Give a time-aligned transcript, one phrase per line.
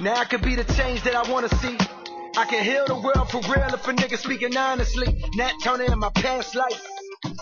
[0.00, 1.76] Now I could be the change that I wanna see.
[2.34, 5.22] I can heal the world for real if a nigga speaking honestly.
[5.34, 6.82] Nat Turner in my past life.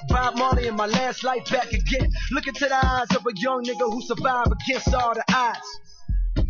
[0.08, 2.10] Bob Marley in my last life back again.
[2.32, 5.80] Look into the eyes of a young nigga who survived against all the odds.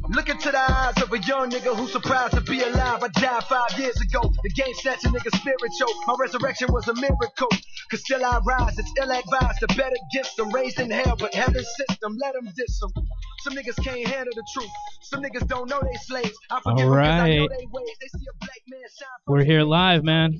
[0.08, 3.02] Look into the eyes of a young nigga who's surprised to be alive.
[3.02, 4.32] I died five years ago.
[4.43, 5.93] The game snatched a nigga spiritual.
[6.06, 7.48] My resurrection was a miracle.
[7.90, 8.79] Cause still I rise.
[8.79, 9.59] It's ill advised.
[9.61, 12.16] The better gets them raised in hell, but heaven sent them.
[12.18, 13.07] Let them diss them.
[13.49, 14.69] Some niggas can't handle the truth.
[15.01, 16.37] Some niggas don't know they slaves.
[16.51, 17.97] I forgive All them 'cause I know they ways.
[17.98, 19.09] They see a black man shine.
[19.27, 20.34] We're here live, man.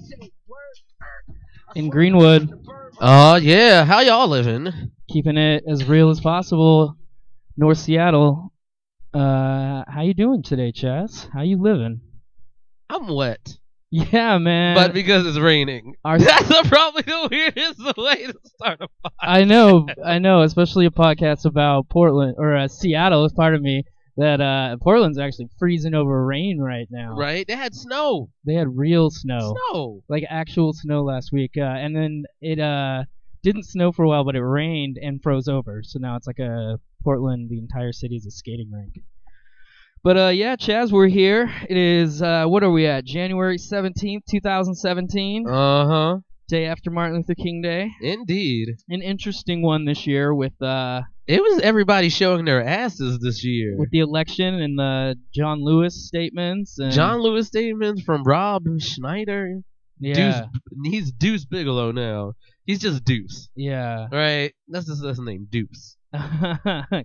[1.75, 2.51] In Greenwood,
[3.01, 4.91] Oh yeah, how y'all living?
[5.09, 6.97] keeping it as real as possible.
[7.57, 8.53] North Seattle.
[9.15, 11.31] Uh, how you doing today, Chaz?
[11.33, 12.03] How you living?
[12.91, 13.57] I'm wet,
[13.91, 14.77] Yeah, man.
[14.77, 15.95] but because it's raining.
[16.05, 19.13] Our- That's probably the weirdest way to start a podcast.
[19.21, 23.63] I know, I know, especially a podcast about Portland or uh, Seattle is part of
[23.63, 23.85] me.
[24.19, 27.15] That uh, Portland's actually freezing over rain right now.
[27.17, 27.47] Right?
[27.47, 28.31] They had snow.
[28.45, 30.03] They had real snow, Snow.
[30.09, 33.05] like actual snow last week, uh, and then it uh
[33.45, 35.83] didn't snow for a while, but it rained and froze over.
[35.85, 37.49] So now it's like a Portland.
[37.49, 38.95] The entire city is a skating rink.
[40.05, 41.51] But uh, yeah, Chaz, we're here.
[41.69, 43.05] It is uh, what are we at?
[43.05, 46.19] January seventeenth, two thousand seventeen, Uh huh.
[46.49, 47.91] day after Martin Luther King Day.
[48.01, 48.69] Indeed.
[48.89, 53.77] An interesting one this year with uh It was everybody showing their asses this year.
[53.77, 56.79] with the election and the John Lewis statements.
[56.79, 59.61] And, John Lewis statements from Rob Schneider.
[59.99, 62.33] yeah, Deuce, he's Deuce Bigalow now.
[62.69, 63.49] He's just Deuce.
[63.57, 64.09] yeah.
[64.13, 64.53] Right?
[64.69, 65.97] That's just his name, Deuce.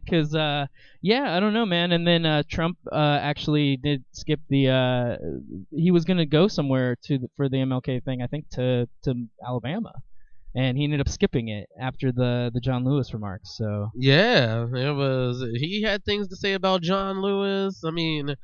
[0.09, 0.67] Cause uh,
[1.02, 1.94] yeah, I don't know, man.
[1.94, 4.67] And then uh, Trump uh, actually did skip the.
[4.67, 5.16] Uh,
[5.72, 9.14] he was gonna go somewhere to the, for the MLK thing, I think to to
[9.45, 9.94] Alabama,
[10.53, 13.55] and he ended up skipping it after the the John Lewis remarks.
[13.58, 15.45] So Yeah, it was.
[15.55, 17.83] He had things to say about John Lewis.
[17.86, 18.36] I mean,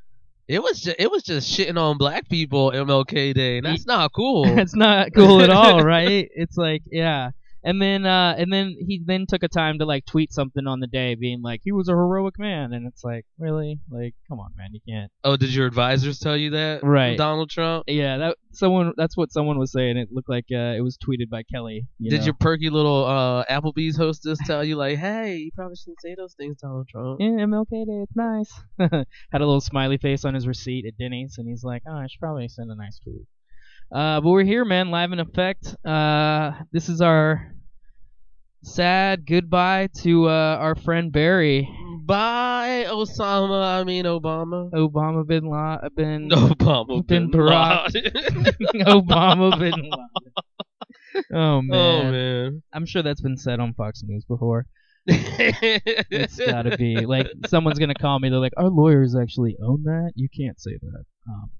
[0.50, 3.58] it was just it was just shitting on black people MLK Day.
[3.58, 4.45] and That's not cool.
[4.59, 6.28] it's not cool at all, right?
[6.33, 7.30] It's like yeah.
[7.64, 10.80] And then uh, and then he then took a time to like tweet something on
[10.80, 14.39] the day, being like he was a heroic man, and it's like really, like come
[14.39, 15.11] on, man, you can't.
[15.23, 16.83] oh, did your advisors tell you that?
[16.83, 17.17] Right.
[17.17, 17.86] Donald Trump.
[17.87, 19.98] Yeah, that someone that's what someone was saying.
[19.98, 21.86] It looked like uh, it was tweeted by Kelly.
[21.98, 22.25] You did know?
[22.27, 26.33] your perky little uh, Applebee's hostess tell you like, hey, you probably shouldn't say those
[26.36, 27.19] things, Donald Trump?
[27.19, 28.52] Yeah, MLK Day, it's nice.
[29.31, 32.08] Had a little smiley face on his receipt at Denny's, and he's like, "Oh, I
[32.08, 33.25] should probably send a nice tweet."
[33.92, 35.76] Uh, but we're here, man, live in effect.
[35.86, 37.54] Uh, this is our
[38.64, 41.67] sad goodbye to uh, our friend Barry,
[42.10, 43.80] Bye, Osama.
[43.80, 44.72] I mean Obama.
[44.72, 46.30] Obama bin Laden.
[46.32, 47.05] Obama.
[47.05, 47.92] Bin bin Barack.
[48.88, 49.92] Obama bin Laden.
[51.32, 51.70] Oh man.
[51.72, 52.64] oh man.
[52.73, 54.66] I'm sure that's been said on Fox News before.
[55.08, 58.30] It's gotta be like someone's gonna call me.
[58.30, 60.14] They're like, our lawyers actually own that.
[60.16, 61.04] You can't say that.
[61.28, 61.52] Um,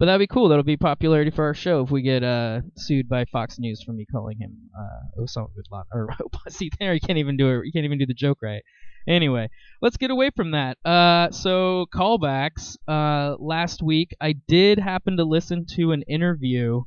[0.00, 0.48] but that'd be cool.
[0.48, 3.92] That'll be popularity for our show if we get uh, sued by Fox News for
[3.92, 5.86] me calling him uh, Osama bin Laden.
[5.92, 6.08] Or
[6.48, 7.66] see, there you can't even do it.
[7.66, 8.62] You can't even do the joke right.
[9.06, 9.50] Anyway,
[9.82, 10.78] let's get away from that.
[10.86, 12.78] Uh, so callbacks.
[12.88, 16.80] Uh, last week I did happen to listen to an interview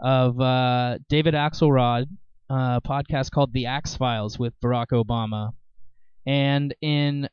[0.00, 2.04] of uh, David Axelrod,
[2.48, 5.50] uh, a podcast called The Axe Files with Barack Obama,
[6.24, 7.28] and in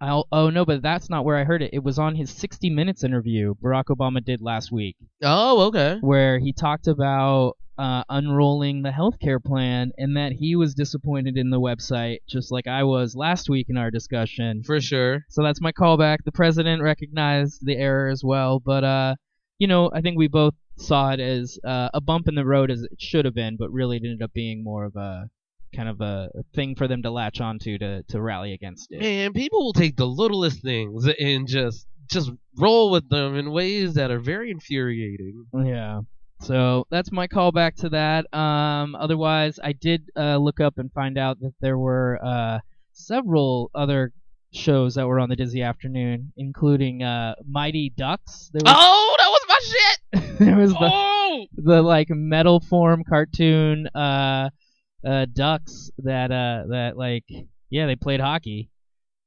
[0.00, 1.70] I'll, oh no, but that's not where I heard it.
[1.72, 5.98] It was on his 60 Minutes interview Barack Obama did last week, oh, okay.
[6.00, 11.50] where he talked about uh, unrolling the healthcare plan and that he was disappointed in
[11.50, 14.62] the website, just like I was last week in our discussion.
[14.64, 15.24] For sure.
[15.28, 16.18] So that's my callback.
[16.24, 19.14] The president recognized the error as well, but uh,
[19.58, 22.70] you know, I think we both saw it as uh, a bump in the road
[22.70, 25.28] as it should have been, but really it ended up being more of a
[25.74, 29.00] kind of a thing for them to latch onto to to rally against it.
[29.00, 33.94] Man, people will take the littlest things and just just roll with them in ways
[33.94, 35.44] that are very infuriating.
[35.54, 36.00] Yeah.
[36.40, 38.32] So that's my callback to that.
[38.32, 42.60] Um, otherwise, I did uh, look up and find out that there were uh,
[42.92, 44.12] several other
[44.52, 48.50] shows that were on the Disney Afternoon, including uh, Mighty Ducks.
[48.52, 50.38] There was, Oh, that was my shit.
[50.38, 54.50] there was the, Oh, the like metal form cartoon uh,
[55.04, 57.24] uh, ducks that uh, that like
[57.70, 58.70] yeah they played hockey.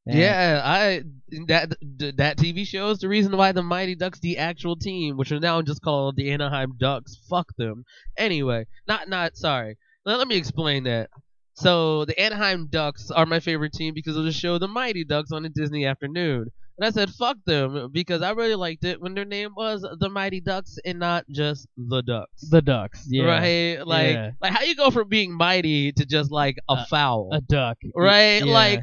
[0.07, 0.61] And- yeah.
[0.63, 1.03] I
[1.47, 1.75] that
[2.17, 5.39] that TV show is the reason why the Mighty Ducks, the actual team, which are
[5.39, 7.83] now just called the Anaheim Ducks, fuck them.
[8.17, 9.77] Anyway, not not sorry.
[10.05, 11.09] Let, let me explain that.
[11.53, 15.31] So the Anaheim Ducks are my favorite team because of the show The Mighty Ducks
[15.31, 16.47] on a Disney Afternoon.
[16.77, 20.09] And I said fuck them because I really liked it when their name was the
[20.09, 22.49] Mighty Ducks and not just the Ducks.
[22.49, 23.05] the ducks.
[23.07, 23.25] Yeah.
[23.25, 23.85] Right?
[23.87, 24.31] Like Yeah.
[24.41, 27.29] like how you go from being mighty to just like a Uh, fowl.
[27.33, 27.77] A duck.
[27.95, 28.43] right?
[28.43, 28.53] Yeah.
[28.53, 28.79] Like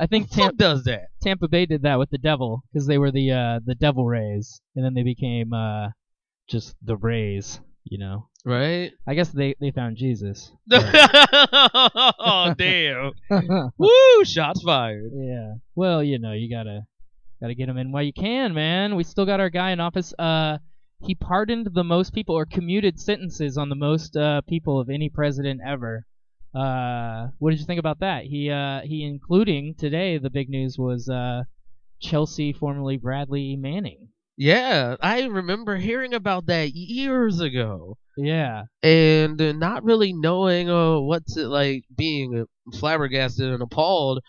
[0.00, 1.08] I think Fuck does that?
[1.22, 4.60] Tampa Bay did that with the Devil because they were the uh, the Devil Rays,
[4.76, 5.88] and then they became uh,
[6.48, 7.58] just the Rays.
[7.84, 8.92] You know, Right?
[9.08, 10.52] I guess they they found Jesus.
[10.72, 13.12] oh damn!
[13.78, 14.24] Woo!
[14.24, 15.10] Shots fired.
[15.14, 15.54] Yeah.
[15.74, 16.82] Well, you know, you gotta
[17.40, 18.96] gotta get him in while you can, man.
[18.96, 20.12] We still got our guy in office.
[20.18, 20.58] Uh,
[21.00, 25.08] he pardoned the most people or commuted sentences on the most uh, people of any
[25.08, 26.04] president ever.
[26.54, 28.24] Uh, what did you think about that?
[28.24, 31.42] He uh, he including today the big news was uh,
[32.00, 34.08] Chelsea, formerly Bradley Manning.
[34.36, 38.64] Yeah, I remember hearing about that years ago, Yeah.
[38.84, 44.20] and uh, not really knowing uh, what's it like being flabbergasted and appalled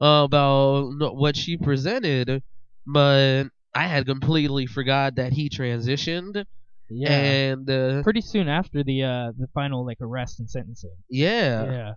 [0.00, 2.44] uh, about what she presented,
[2.86, 3.44] but
[3.74, 6.44] I had completely forgot that he transitioned,
[6.88, 7.10] Yeah.
[7.12, 10.96] and uh, Pretty soon after the uh, the final like arrest and sentencing.
[11.10, 11.92] yeah, yeah.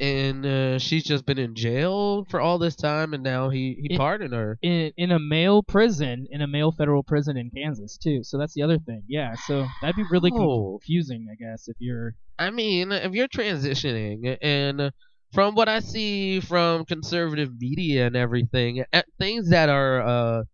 [0.00, 3.94] and uh, she's just been in jail for all this time, and now he he
[3.94, 4.58] It- pardoned her.
[4.60, 8.22] in in a male prison, in a male federal prison in Kansas too.
[8.24, 9.02] So that's the other thing.
[9.08, 10.78] Yeah, so that'd be really Oh.
[10.80, 14.90] confusing, I guess, if you're I mean, if you're transitioning, and
[15.34, 20.44] from what I see from conservative media and everything, eh, things that are, uh,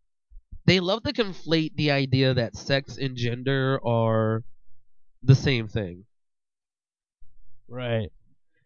[0.67, 4.43] they love to conflate the idea that sex and gender are
[5.23, 6.05] the same thing.
[7.69, 8.11] right.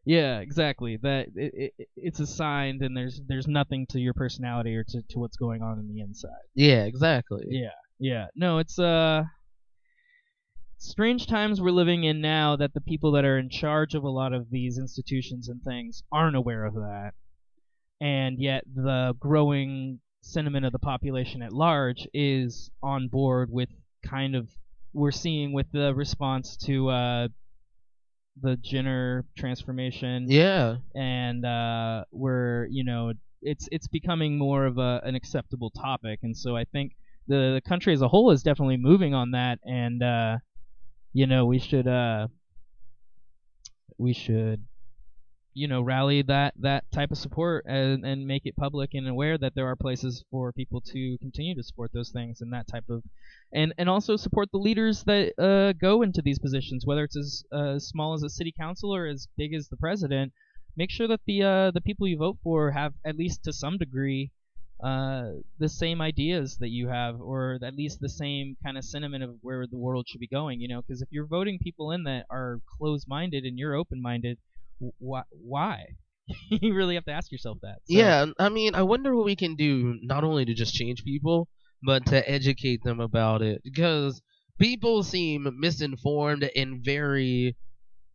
[0.07, 0.99] Yeah, exactly.
[0.99, 5.19] That it, it, it's assigned, and there's there's nothing to your personality or to, to
[5.19, 6.31] what's going on in the inside.
[6.55, 7.47] Yeah, exactly.
[7.49, 8.27] Yeah, yeah.
[8.35, 9.25] No, it's uh
[10.85, 14.09] strange times we're living in now that the people that are in charge of a
[14.11, 17.13] lot of these institutions and things aren't aware of that.
[18.01, 23.69] And yet the growing sentiment of the population at large is on board with
[24.05, 24.49] kind of
[24.93, 27.29] we're seeing with the response to uh
[28.41, 30.77] the Jenner transformation Yeah.
[30.95, 36.37] and uh, we're you know it's it's becoming more of a an acceptable topic, and
[36.37, 36.93] so I think
[37.29, 40.39] the, the country as a whole is definitely moving on that, and uh,
[41.15, 42.27] you know we should uh,
[43.97, 44.65] we should
[45.57, 49.39] you know rally that that type of support and and make it public and aware
[49.39, 52.85] that there are places for people to continue to support those things and that type
[52.91, 53.05] of
[53.53, 57.45] and and also support the leaders that uh, go into these positions whether it's as
[57.53, 60.33] uh, small as a city council or as big as the president.
[60.77, 63.79] Make sure that the uh, the people you vote for have at least to some
[63.79, 64.33] degree
[64.83, 69.23] uh, the same ideas that you have, or at least the same kind of sentiment
[69.25, 70.61] of where the world should be going.
[70.61, 74.39] You know, because if you're voting people in that are closed-minded and you're open-minded,
[74.81, 75.85] wh- why?
[76.51, 77.77] you really have to ask yourself that.
[77.85, 81.05] So- Yeah, I mean, I wonder what we can do not only to just change
[81.05, 81.49] people,
[81.83, 84.23] but to educate them about it because
[84.59, 87.57] people seem misinformed and very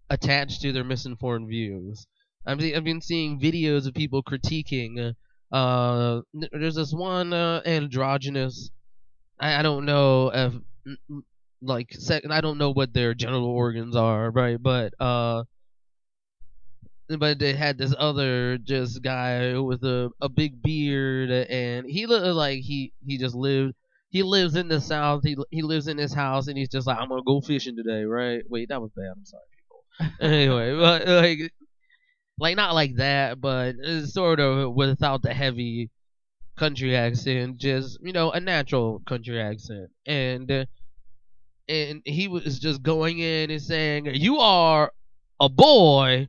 [0.09, 2.05] attached to their misinformed views.
[2.45, 5.13] I've I've been seeing videos of people critiquing.
[5.51, 8.69] Uh, there's this one uh, androgynous.
[9.39, 10.53] I, I don't know if
[11.61, 14.61] like sec- I don't know what their genital organs are, right?
[14.61, 15.43] But uh,
[17.17, 22.25] but they had this other just guy with a, a big beard and he looked
[22.35, 23.73] like he he just lived
[24.09, 26.97] he lives in the south he he lives in his house and he's just like
[26.99, 31.07] i'm gonna go fishing today right wait that was bad i'm sorry people anyway but
[31.07, 31.51] like
[32.39, 33.73] like not like that but
[34.05, 35.89] sort of without the heavy
[36.57, 40.65] country accent just you know a natural country accent and uh,
[41.67, 44.91] and he was just going in and saying you are
[45.39, 46.27] a boy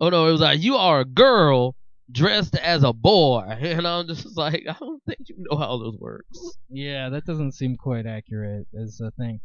[0.00, 1.74] Oh no, it was like you are a girl
[2.10, 5.98] dressed as a boy, and I'm just like, I don't think you know how this
[5.98, 6.38] works.
[6.68, 9.40] Yeah, that doesn't seem quite accurate as a thing.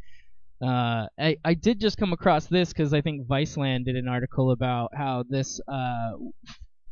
[0.62, 4.52] Uh, I I did just come across this because I think Viceland did an article
[4.52, 6.12] about how this uh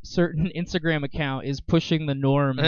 [0.02, 2.60] certain Instagram account is pushing the norms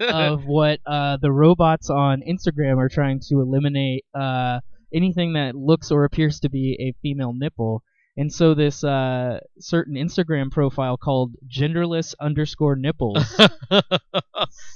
[0.00, 4.60] of what uh, the robots on Instagram are trying to eliminate uh,
[4.92, 7.82] anything that looks or appears to be a female nipple.
[8.16, 13.40] And so this uh, certain Instagram profile called genderless underscore nipples.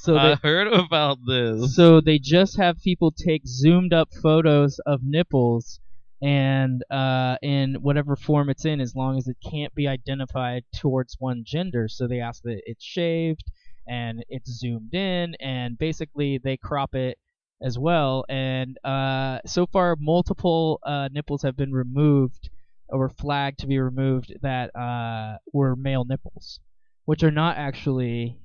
[0.00, 1.74] So I they, heard about this.
[1.74, 5.80] so they just have people take zoomed up photos of nipples
[6.22, 11.16] and uh, in whatever form it's in, as long as it can't be identified towards
[11.18, 11.88] one gender.
[11.88, 13.44] So they ask that it's shaved
[13.88, 17.18] and it's zoomed in, and basically they crop it
[17.62, 18.24] as well.
[18.28, 22.50] And uh, so far, multiple uh, nipples have been removed
[22.88, 26.60] or flagged to be removed that uh, were male nipples,
[27.04, 28.38] which are not actually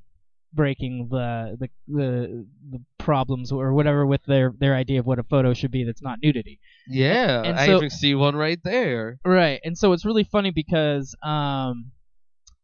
[0.52, 5.24] breaking the, the the the problems or whatever with their their idea of what a
[5.24, 6.60] photo should be that's not nudity.
[6.88, 9.20] Yeah, And I so- even see one right there.
[9.24, 9.60] Right.
[9.64, 11.92] And so it's really funny because um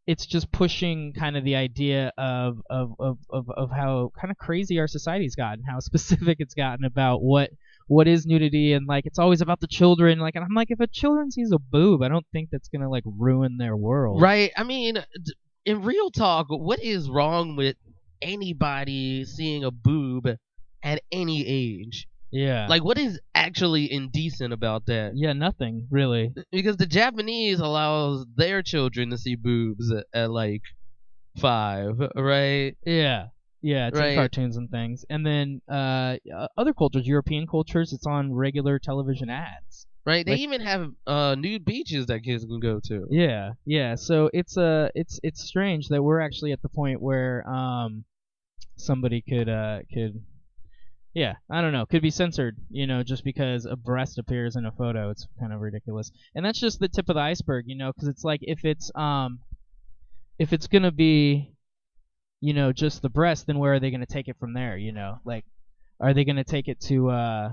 [0.06, 4.36] it's just pushing kind of the idea of of of of, of how kind of
[4.38, 7.50] crazy our society's gotten, how specific it's gotten about what
[7.88, 10.80] what is nudity and like it's always about the children like and I'm like if
[10.80, 14.50] a children sees a boob I don't think that's gonna like ruin their world Right.
[14.56, 14.96] I mean,
[15.64, 17.76] in real talk, what is wrong with
[18.22, 20.26] anybody seeing a boob
[20.82, 22.06] at any age?
[22.32, 25.12] yeah Like, what is actually indecent about that?
[25.14, 30.62] yeah nothing really Because the Japanese allows their children to see boobs at, at like
[31.38, 32.76] five, right?
[32.84, 33.26] yeah
[33.62, 38.06] yeah it's in cartoons and things and then uh uh, other cultures European cultures it's
[38.06, 40.24] on regular television ads Right.
[40.24, 43.08] They Like- even have uh, nude beaches that kids can go to.
[43.10, 43.96] Yeah, yeah.
[43.96, 48.04] So it's uh it's it's strange that we're actually at the point where um
[48.76, 50.22] somebody could uh could
[51.12, 54.64] yeah, I don't know, could be censored, you know, just because a breast appears in
[54.64, 55.10] a photo.
[55.10, 56.12] It's kind of ridiculous.
[56.36, 58.92] And that's just the tip of the iceberg, you know, cuz it's like if it's
[58.94, 59.40] um
[60.38, 61.50] if it's going to be
[62.46, 64.76] you know, just the breast, then where are they going to take it from there,
[64.76, 65.18] you know?
[65.24, 65.44] Like
[66.00, 67.48] are they going to take it to uh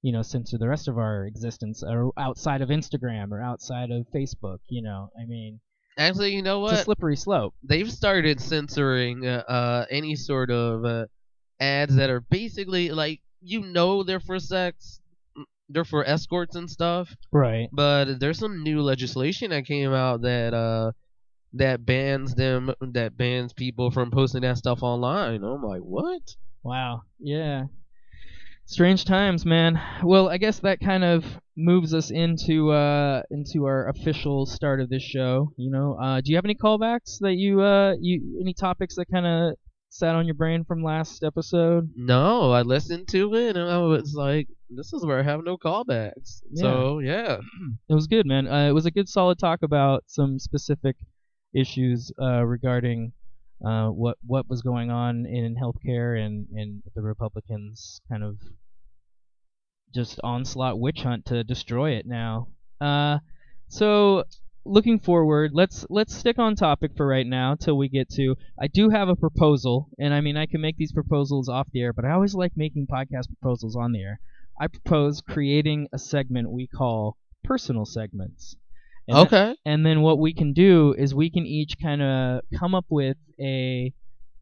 [0.00, 4.06] you know, censor the rest of our existence or outside of Instagram or outside of
[4.14, 5.10] Facebook, you know.
[5.20, 5.60] I mean,
[5.98, 6.72] Actually, you know what?
[6.72, 7.54] it's a slippery slope.
[7.64, 11.06] They've started censoring uh, uh, any sort of uh,
[11.58, 15.00] ads that are basically like you know they're for sex,
[15.36, 17.14] mm, they're for escorts and stuff.
[17.32, 17.68] Right.
[17.72, 20.92] But there's some new legislation that came out that uh
[21.54, 25.42] that bans them that bans people from posting that stuff online.
[25.42, 26.22] I'm like, what?
[26.62, 27.02] Wow.
[27.18, 27.64] Yeah.
[28.66, 29.80] Strange times, man.
[30.04, 31.24] Well, I guess that kind of
[31.56, 35.52] moves us into uh into our official start of this show.
[35.56, 39.06] You know, uh, do you have any callbacks that you uh you any topics that
[39.10, 39.54] kind of
[39.88, 41.88] sat on your brain from last episode?
[41.96, 45.56] No, I listened to it and I was like, this is where I have no
[45.56, 46.42] callbacks.
[46.52, 47.38] So yeah,
[47.88, 48.46] It was good, man.
[48.46, 50.94] Uh, it was a good, solid talk about some specific
[51.54, 53.12] issues uh, regarding
[53.64, 58.36] uh, what what was going on in healthcare and and the Republicans kind of
[59.94, 62.48] just onslaught witch hunt to destroy it now.
[62.80, 63.18] Uh,
[63.68, 64.24] so
[64.64, 68.36] looking forward, let's let's stick on topic for right now till we get to.
[68.60, 71.82] I do have a proposal, and I mean I can make these proposals off the
[71.82, 74.20] air, but I always like making podcast proposals on the air.
[74.60, 78.56] I propose creating a segment we call personal segments.
[79.08, 79.56] And okay.
[79.64, 83.16] and then what we can do is we can each kind of come up with
[83.40, 83.92] a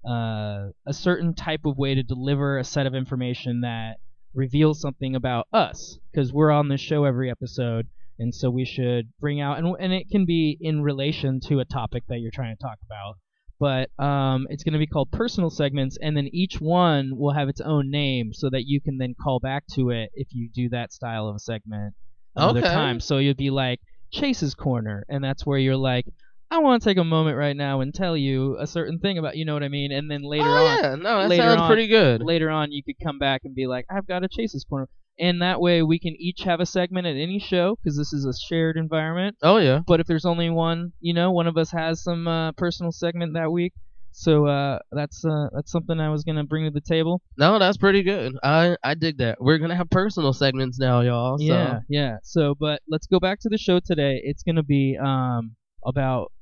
[0.07, 3.97] uh, a certain type of way to deliver a set of information that
[4.35, 7.87] reveals something about us because we're on this show every episode
[8.19, 11.65] and so we should bring out and, and it can be in relation to a
[11.65, 13.15] topic that you're trying to talk about
[13.59, 17.49] but um, it's going to be called personal segments and then each one will have
[17.49, 20.69] its own name so that you can then call back to it if you do
[20.69, 21.95] that style of a segment
[22.37, 22.69] another Okay.
[22.69, 26.07] time so you'd be like chase's corner and that's where you're like
[26.51, 29.37] i want to take a moment right now and tell you a certain thing about
[29.37, 31.61] you know what i mean and then later oh, on yeah, no, that later sounds
[31.63, 32.23] on- pretty good.
[32.23, 35.41] later on you could come back and be like i've got a chase's corner and
[35.41, 38.35] that way we can each have a segment at any show because this is a
[38.49, 39.81] shared environment Oh yeah.
[39.87, 43.35] but if there's only one you know one of us has some uh, personal segment
[43.35, 43.73] that week
[44.19, 47.77] so uh, that's uh, that's something i was gonna bring to the table No, that's
[47.77, 48.33] pretty good.
[48.43, 49.37] I I dig that.
[49.41, 51.37] We're gonna have personal segments now, y'all.
[51.37, 51.45] So.
[51.45, 52.17] Yeah, yeah.
[52.23, 54.23] So, but let's go back to the show today.
[54.25, 55.55] It's going to be um
[55.85, 56.33] about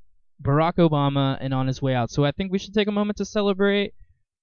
[0.40, 2.10] Barack Obama and on his way out.
[2.10, 3.92] So I think we should take a moment to celebrate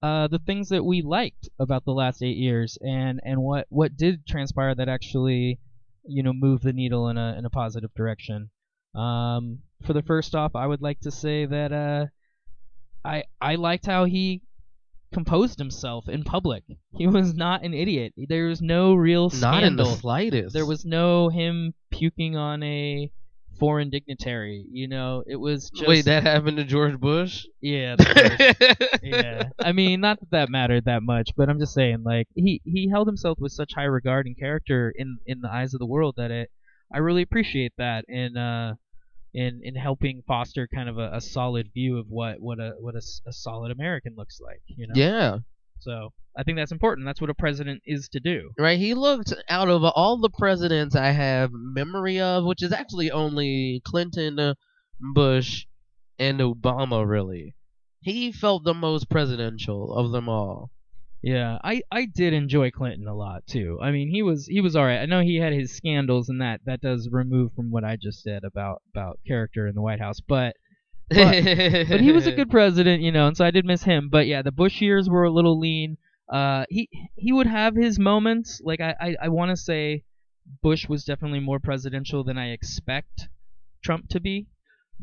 [0.03, 3.95] uh the things that we liked about the last eight years and and what what
[3.95, 5.57] did transpire that actually
[6.05, 8.50] you know move the needle in a in a positive direction.
[8.93, 12.05] Um, for the first off, I would like to say that uh
[13.03, 14.41] I I liked how he
[15.13, 16.63] composed himself in public.
[16.98, 18.13] He was not an idiot.
[18.15, 19.51] There was no real scandal.
[19.51, 20.53] Not in the slightest.
[20.53, 23.12] There was no him puking on a
[23.60, 24.65] foreign dignitary.
[24.72, 27.46] You know, it was just Wait, that happened to George Bush?
[27.62, 27.96] yeah,
[29.03, 29.50] yeah.
[29.60, 32.89] I mean, not that that mattered that much, but I'm just saying, like he he
[32.89, 36.15] held himself with such high regard and character in in the eyes of the world
[36.17, 36.50] that it
[36.93, 38.74] I really appreciate that and uh
[39.33, 42.95] in in helping foster kind of a, a solid view of what what a what
[42.95, 44.61] a, a solid American looks like.
[44.67, 44.93] You know.
[44.95, 45.38] Yeah.
[45.79, 47.05] So I think that's important.
[47.05, 48.51] That's what a president is to do.
[48.57, 53.11] Right, he looked out of all the presidents I have memory of, which is actually
[53.11, 54.55] only Clinton,
[55.13, 55.65] Bush,
[56.19, 57.55] and Obama, really.
[58.00, 60.71] He felt the most presidential of them all.
[61.23, 63.77] Yeah, I, I did enjoy Clinton a lot too.
[63.81, 64.99] I mean, he was he was all right.
[65.01, 68.23] I know he had his scandals, and that that does remove from what I just
[68.23, 70.19] said about about character in the White House.
[70.19, 70.55] But
[71.09, 71.43] But-
[71.89, 74.09] but he was a good president, you know, and so I did miss him.
[74.09, 75.97] But yeah, the Bush years were a little lean.
[76.31, 78.59] Uh, he he would have his moments.
[78.63, 80.03] Like I I, I want to say,
[80.63, 83.27] Bush was definitely more presidential than I expect
[83.83, 84.47] Trump to be.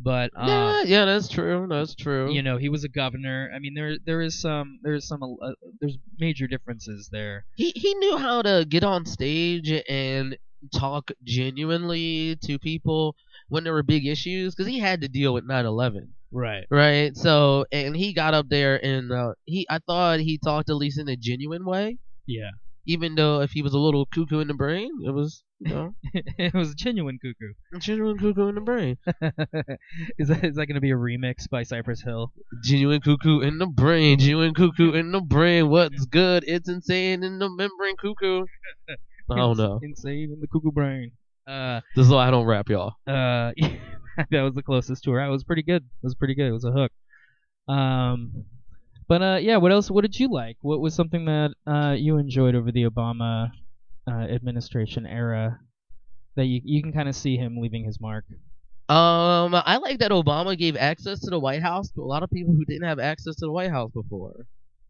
[0.01, 1.67] But uh, yeah, yeah, that's true.
[1.69, 2.33] That's true.
[2.33, 3.51] you know, he was a governor.
[3.55, 7.45] I mean, there there is some there is some uh, there's major differences there.
[7.57, 10.37] he he knew how to get on stage and
[10.75, 13.15] talk genuinely to people
[13.49, 16.65] when there were big issues because he had to deal with 9/11, Right.
[16.71, 17.17] right?
[17.17, 20.99] So and he got up there and uh, he I thought he talked at least
[20.99, 22.51] in a genuine way, Yeah.
[22.89, 25.95] Even though if he was a little cuckoo in the brain, it was you know
[26.15, 27.53] it was a genuine cuckoo.
[27.81, 28.97] genuine cuckoo in the brain,
[30.19, 32.33] is that is that going to be a remix by Cypress Hill?
[32.65, 35.69] genuine cuckoo in the brain, genuine cuckoo in the brain.
[35.69, 36.45] What's good?
[36.47, 38.45] It's insane in the membrane cuckoo.
[39.31, 39.79] I don't know.
[39.83, 41.13] Insane in the cuckoo brain.
[41.47, 42.95] Uh, This is why I don't rap, y'all.
[43.07, 43.53] uh,
[44.31, 45.21] that was the closest to her.
[45.25, 45.83] It was pretty good.
[45.83, 46.47] It was pretty good.
[46.49, 46.93] It was a hook.
[47.69, 48.45] Um,
[49.09, 49.57] but uh, yeah.
[49.57, 49.91] What else?
[49.91, 50.57] What did you like?
[50.61, 53.51] What was something that uh you enjoyed over the Obama
[54.07, 55.59] uh, administration era
[56.37, 58.25] that you you can kind of see him leaving his mark?
[58.89, 62.31] Um, I like that Obama gave access to the White House to a lot of
[62.31, 64.47] people who didn't have access to the White House before.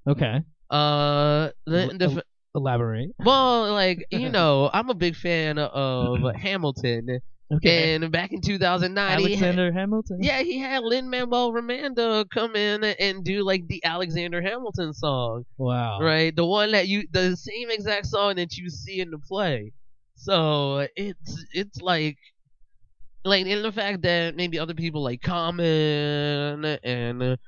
[0.07, 0.41] Okay.
[0.71, 2.23] Uh, the, the,
[2.55, 3.11] Elaborate.
[3.19, 7.95] well, like you know, I'm a big fan of Hamilton, Okay.
[7.95, 10.19] and back in 2009, he had- Alexander Hamilton.
[10.23, 15.45] yeah, he had Lin Manuel Miranda come in and do like the Alexander Hamilton song,
[15.57, 15.99] Wow.
[16.01, 16.35] right?
[16.37, 19.73] The one that you, the same exact song that you see in the play.
[20.17, 22.19] So it's it's like
[23.25, 27.39] like in the fact that maybe other people like Common and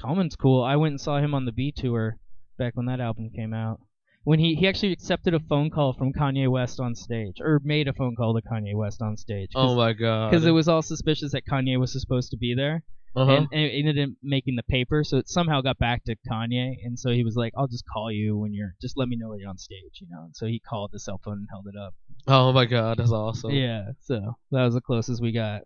[0.00, 0.62] Common's cool.
[0.62, 2.16] I went and saw him on the Be tour
[2.58, 3.80] back when that album came out.
[4.26, 7.86] When he, he actually accepted a phone call from Kanye West on stage, or made
[7.86, 9.52] a phone call to Kanye West on stage.
[9.54, 12.82] oh my god, Because it was all suspicious that Kanye was supposed to be there,
[13.14, 13.30] uh-huh.
[13.30, 16.74] and, and it ended up making the paper, so it somehow got back to Kanye,
[16.82, 19.28] and so he was like, "I'll just call you when you're, just let me know
[19.28, 20.24] when you're on stage," you know.
[20.24, 21.94] And so he called the cell phone and held it up.
[22.26, 23.52] oh my god, that's awesome.
[23.52, 25.62] Yeah, so that was the closest we got.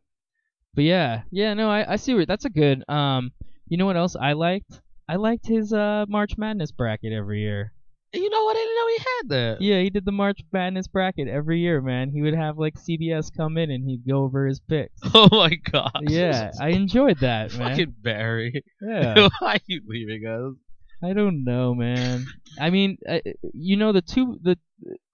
[0.75, 2.85] But yeah, yeah, no, I, I see where that's a good.
[2.91, 3.33] Um,
[3.69, 4.83] you know what else I liked?
[5.09, 7.73] I liked his uh March Madness bracket every year.
[8.13, 8.57] You know what?
[8.57, 9.63] I didn't know he had that.
[9.63, 12.11] Yeah, he did the March Madness bracket every year, man.
[12.11, 14.99] He would have like CBS come in and he'd go over his picks.
[15.15, 16.05] Oh my god.
[16.09, 17.71] yeah, I enjoyed that, man.
[17.71, 18.65] Fucking Barry.
[18.81, 20.55] Yeah, Why are you leaving us?
[21.03, 22.27] I don't know, man.
[22.61, 23.21] I mean, uh,
[23.55, 24.59] you know, the two the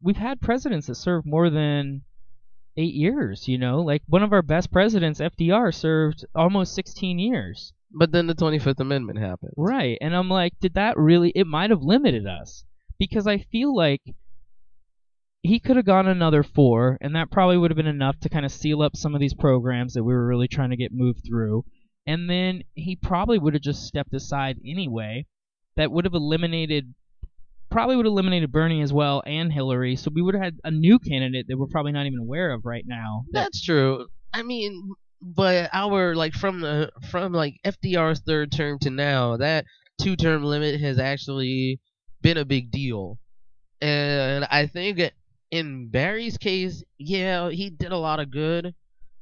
[0.01, 2.03] we've had presidents that served more than
[2.79, 3.47] eight years.
[3.47, 7.73] You know, like one of our best presidents, FDR, served almost 16 years.
[7.92, 9.53] But then the 25th Amendment happened.
[9.57, 9.97] Right.
[10.01, 12.64] And I'm like, did that really it might have limited us
[12.99, 14.03] because I feel like
[15.43, 18.45] he could have gone another 4 and that probably would have been enough to kind
[18.45, 21.21] of seal up some of these programs that we were really trying to get moved
[21.27, 21.65] through.
[22.07, 25.27] And then he probably would have just stepped aside anyway.
[25.77, 26.95] That would have eliminated
[27.71, 30.71] probably would have eliminated Bernie as well and Hillary, so we would have had a
[30.71, 33.25] new candidate that we're probably not even aware of right now.
[33.33, 34.07] That, That's true.
[34.33, 39.65] I mean, but our like from the from like FDR's third term to now, that
[40.01, 41.81] two term limit has actually
[42.27, 43.19] been a big deal.
[43.81, 45.01] And I think
[45.53, 48.75] in Barry's case, yeah, he did a lot of good,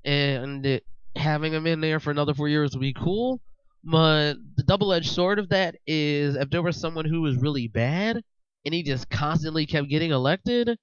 [0.07, 3.43] and it, having him in there for another four years would be cool.
[3.85, 8.23] But the double-edged sword of that is if there was someone who was really bad
[8.65, 10.79] and he just constantly kept getting elected,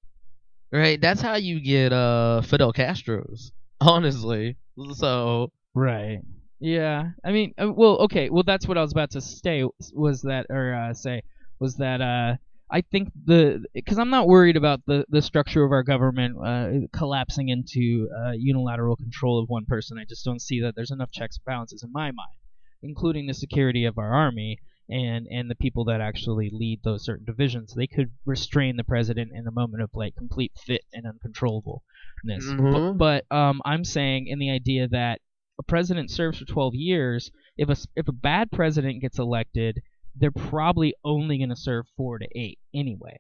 [0.72, 1.02] right?
[1.02, 4.58] That's how you get uh Fidel Castro's, honestly.
[4.94, 6.20] So Right.
[6.60, 7.10] Yeah.
[7.26, 8.30] I mean, uh, well, okay.
[8.30, 9.66] Well, that's what I was about to say.
[9.94, 11.24] Was that or uh, say
[11.62, 12.36] was that uh,
[12.72, 16.88] I think the because I'm not worried about the the structure of our government uh,
[16.92, 19.98] collapsing into uh, unilateral control of one person.
[20.00, 22.40] I just don't see that there's enough checks and balances in my mind,
[22.82, 24.58] including the security of our army
[24.90, 27.74] and and the people that actually lead those certain divisions.
[27.76, 31.80] They could restrain the president in a moment of like complete fit and uncontrollableness.
[32.26, 32.98] Mhm.
[32.98, 35.22] But, but um, I'm saying in the idea that
[35.60, 39.82] a president serves for 12 years, if a if a bad president gets elected,
[40.16, 43.18] they're probably only going to serve four to eight anyway,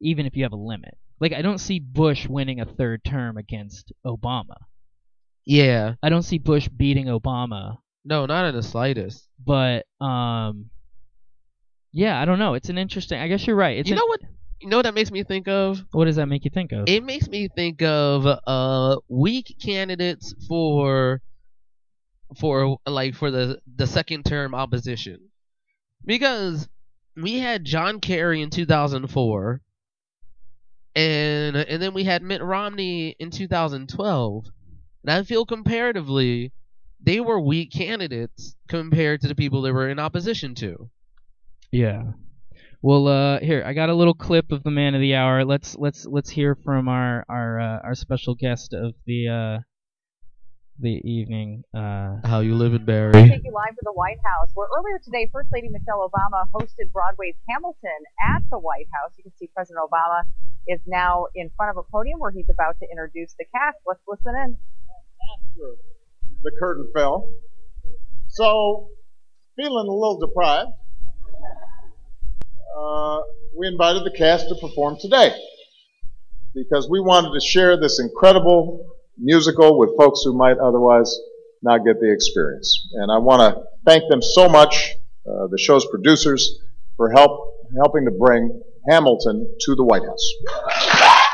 [0.00, 0.96] even if you have a limit.
[1.20, 4.56] Like I don't see Bush winning a third term against Obama.
[5.44, 9.28] yeah, I don't see Bush beating Obama, no, not in the slightest.
[9.44, 10.70] but um,
[11.92, 12.54] yeah, I don't know.
[12.54, 13.18] It's an interesting.
[13.20, 13.76] I guess you're right.
[13.78, 14.20] It's you an- know what?
[14.60, 15.82] You know what that makes me think of?
[15.92, 16.86] what does that make you think of?
[16.88, 21.20] It makes me think of uh weak candidates for
[22.38, 25.29] for like for the the second term opposition.
[26.04, 26.68] Because
[27.16, 29.60] we had John Kerry in 2004
[30.96, 34.44] and and then we had Mitt Romney in 2012.
[35.02, 36.52] And I feel comparatively
[37.02, 40.90] they were weak candidates compared to the people they were in opposition to.
[41.70, 42.02] Yeah.
[42.82, 45.44] Well, uh, here I got a little clip of the man of the hour.
[45.44, 49.58] Let's let's let's hear from our our uh, our special guest of the uh,
[50.80, 51.62] the evening.
[51.74, 53.12] Uh, How you living, Barry?
[53.22, 56.48] We take you live to the White House, where earlier today, First Lady Michelle Obama
[56.52, 58.00] hosted Broadway's Hamilton
[58.34, 59.12] at the White House.
[59.18, 60.22] You can see President Obama
[60.68, 63.76] is now in front of a podium where he's about to introduce the cast.
[63.86, 64.56] Let's listen in.
[66.42, 67.30] the curtain fell.
[68.28, 68.88] So,
[69.56, 70.70] feeling a little deprived,
[72.78, 73.20] uh,
[73.58, 75.34] we invited the cast to perform today
[76.54, 81.14] because we wanted to share this incredible musical with folks who might otherwise
[81.62, 82.88] not get the experience.
[82.94, 84.94] And I want to thank them so much,
[85.26, 86.58] uh, the show's producers,
[86.96, 91.16] for help helping to bring Hamilton to the White House.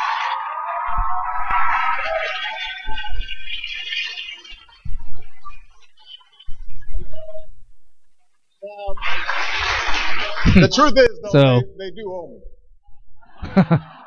[10.55, 13.79] The truth is, though, So- they, they do owe me.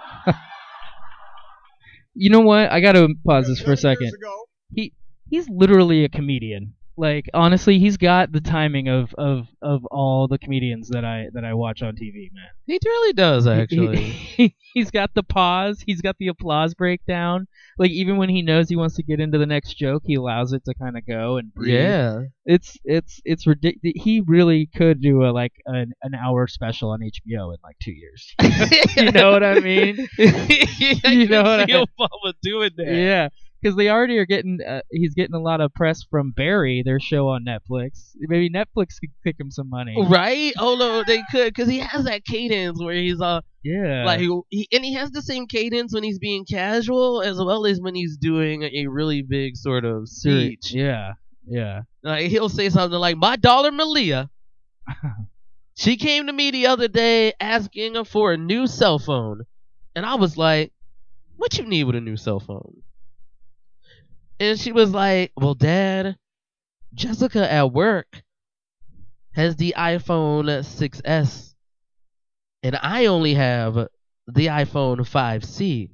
[2.20, 2.72] you know what?
[2.72, 4.12] I got to pause this for a second.
[4.14, 4.94] ago, He
[5.30, 6.76] he's literally a comedian.
[7.00, 11.46] Like honestly, he's got the timing of, of, of all the comedians that I that
[11.46, 12.50] I watch on TV, man.
[12.66, 14.02] He really does, actually.
[14.02, 15.82] he, he's got the pause.
[15.86, 17.48] He's got the applause breakdown.
[17.78, 20.52] Like even when he knows he wants to get into the next joke, he allows
[20.52, 21.74] it to kind of go and breathe.
[21.76, 22.20] yeah.
[22.46, 23.94] it's it's it's ridiculous.
[23.96, 27.94] He really could do a like an, an hour special on HBO in like two
[27.94, 28.36] years.
[28.98, 30.06] you know what I mean?
[30.18, 32.94] you know what I- see Obama doing that.
[32.94, 33.30] Yeah,
[33.62, 34.60] because they already are getting.
[34.68, 38.12] Uh, he's getting a lot of press from Barry, their show on Netflix.
[38.18, 39.96] Maybe Netflix could pick him some money.
[40.08, 40.54] Right?
[40.58, 44.06] Oh no, they could, cause he has that cadence where he's uh Yeah.
[44.06, 44.20] like
[44.50, 47.96] he and he has the same cadence when he's being casual as well as when
[47.96, 50.72] he's doing a really big sort of speech.
[50.72, 51.14] Yeah.
[51.48, 51.82] Yeah.
[52.04, 54.30] Like he'll say something like, "My daughter Malia,
[55.76, 59.42] she came to me the other day asking for a new cell phone,"
[59.96, 60.72] and I was like,
[61.38, 62.82] "What you need with a new cell phone?"
[64.40, 66.18] And she was like, "Well, Dad,
[66.94, 68.24] Jessica at work
[69.34, 71.54] has the iPhone 6s,
[72.64, 73.76] and I only have
[74.28, 75.90] the iPhone 5c."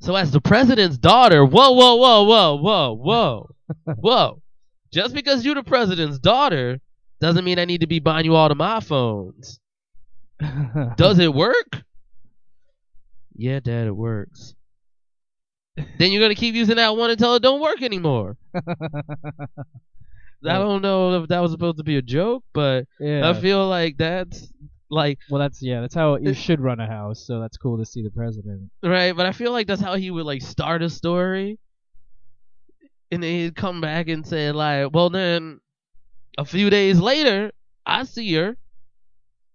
[0.00, 3.54] So as the president's daughter, whoa, whoa, whoa, whoa, whoa, whoa,
[3.96, 4.42] whoa.
[4.92, 6.80] Just because you're the president's daughter
[7.20, 9.60] doesn't mean I need to be buying you all the iPhones.
[10.96, 11.82] Does it work?
[13.34, 14.54] Yeah, Dad, it works.
[15.76, 18.36] Then you're gonna keep using that one until it don't work anymore.
[20.44, 23.28] I don't know if that was supposed to be a joke, but yeah.
[23.28, 24.52] I feel like that's
[24.90, 25.80] like well, that's yeah.
[25.80, 27.24] That's how you should run a house.
[27.26, 28.70] So that's cool to see the president.
[28.82, 31.58] right, but I feel like that's how he would like start a story,
[33.10, 35.60] and then he'd come back and say like, well then,
[36.36, 37.52] a few days later,
[37.86, 38.56] I see her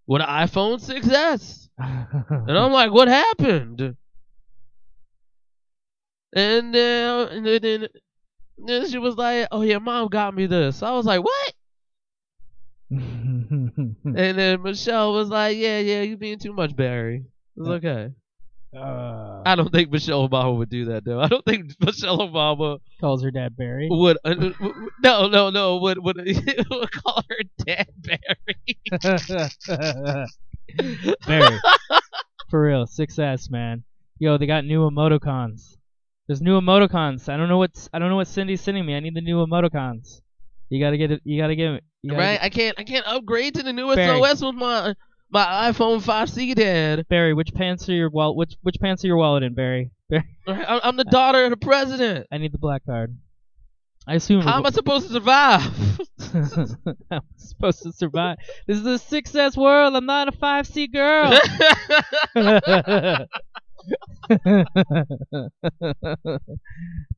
[0.08, 3.96] with an iPhone 6s, and I'm like, what happened?
[6.36, 7.88] And then, and then, then,
[8.58, 10.84] then she was like, oh yeah, mom got me this.
[10.84, 11.54] I was like, what?
[12.90, 17.26] And then Michelle was like, yeah, yeah, you're being too much, Barry.
[17.58, 18.10] It's okay.
[18.76, 21.20] uh, I don't think Michelle Obama would do that though.
[21.20, 23.88] I don't think Michelle Obama calls her dad Barry.
[23.90, 24.18] would.
[24.24, 24.72] Uh, uh,
[25.04, 25.78] no, no, no.
[25.78, 26.18] Would would,
[26.70, 28.78] would call her dad Barry.
[31.28, 31.60] Barry.
[32.50, 33.84] For real, 6S man.
[34.20, 35.77] Yo, they got new emoticons.
[36.28, 37.30] There's new emoticons.
[37.30, 38.96] I don't know what's I don't know what Cindy's sending me.
[38.96, 40.22] I need the new emoticons.
[40.70, 41.22] You gotta get it.
[41.24, 41.84] You gotta get it.
[42.06, 42.34] Gotta right?
[42.34, 42.80] get- I can't.
[42.80, 44.20] I can't upgrade to the newest Barry.
[44.20, 44.94] OS with my
[45.30, 47.08] my iPhone 5C, Dad.
[47.10, 48.38] Barry, which pants are your wallet?
[48.38, 49.92] Which which pants are your wallet in, Barry?
[50.10, 52.28] Barry, I'm I'm the daughter of the president.
[52.32, 53.18] I need the black card.
[54.06, 54.42] I assume.
[54.42, 55.64] How am I supposed to survive?
[57.12, 58.38] I'm supposed to survive.
[58.66, 59.96] This is a 6S world.
[59.96, 61.38] I'm not a 5C girl.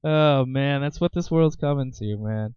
[0.04, 2.56] oh man, that's what this world's coming to, man.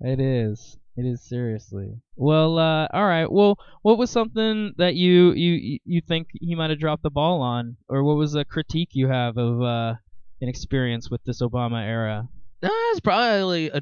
[0.00, 0.78] It is.
[0.96, 1.94] It is seriously.
[2.16, 3.30] Well, uh, all right.
[3.30, 7.42] Well, what was something that you you you think he might have dropped the ball
[7.42, 9.94] on, or what was a critique you have of uh,
[10.40, 12.28] an experience with this Obama era?
[12.60, 13.80] That's probably a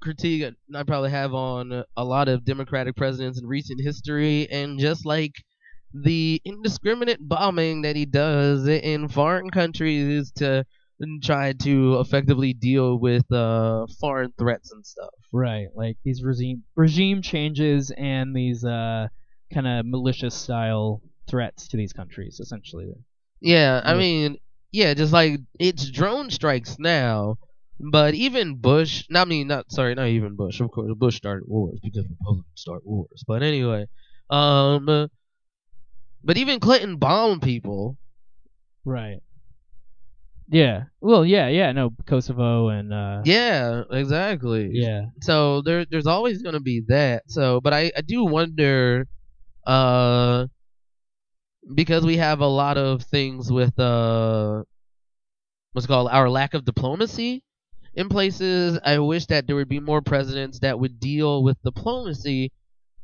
[0.00, 5.06] critique I probably have on a lot of Democratic presidents in recent history, and just
[5.06, 5.32] like
[5.92, 10.64] the indiscriminate bombing that he does in foreign countries to
[11.22, 15.10] try to effectively deal with uh, foreign threats and stuff.
[15.32, 19.08] Right, like these regime regime changes and these uh
[19.52, 22.92] kind of malicious style threats to these countries, essentially.
[23.40, 24.36] Yeah, I mean,
[24.72, 27.38] yeah, just like it's drone strikes now,
[27.78, 30.60] but even Bush, not I mean, not sorry, not even Bush.
[30.60, 33.24] Of course, Bush started wars because Republicans start wars.
[33.26, 33.86] But anyway,
[34.28, 35.08] um,
[36.24, 37.96] but even Clinton bombed people,
[38.84, 39.20] Right.
[40.48, 40.84] Yeah.
[41.00, 41.70] Well, yeah, yeah.
[41.70, 44.70] No, Kosovo and uh, Yeah, exactly.
[44.72, 45.02] yeah.
[45.20, 47.22] So there, there's always going to be that.
[47.28, 49.06] So, but I, I do wonder,
[49.66, 50.46] uh,
[51.74, 54.64] because we have a lot of things with uh,
[55.72, 57.44] what's called our lack of diplomacy
[57.94, 58.78] in places.
[58.84, 62.50] I wish that there would be more presidents that would deal with diplomacy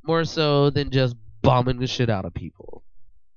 [0.05, 2.83] more so than just bombing the shit out of people.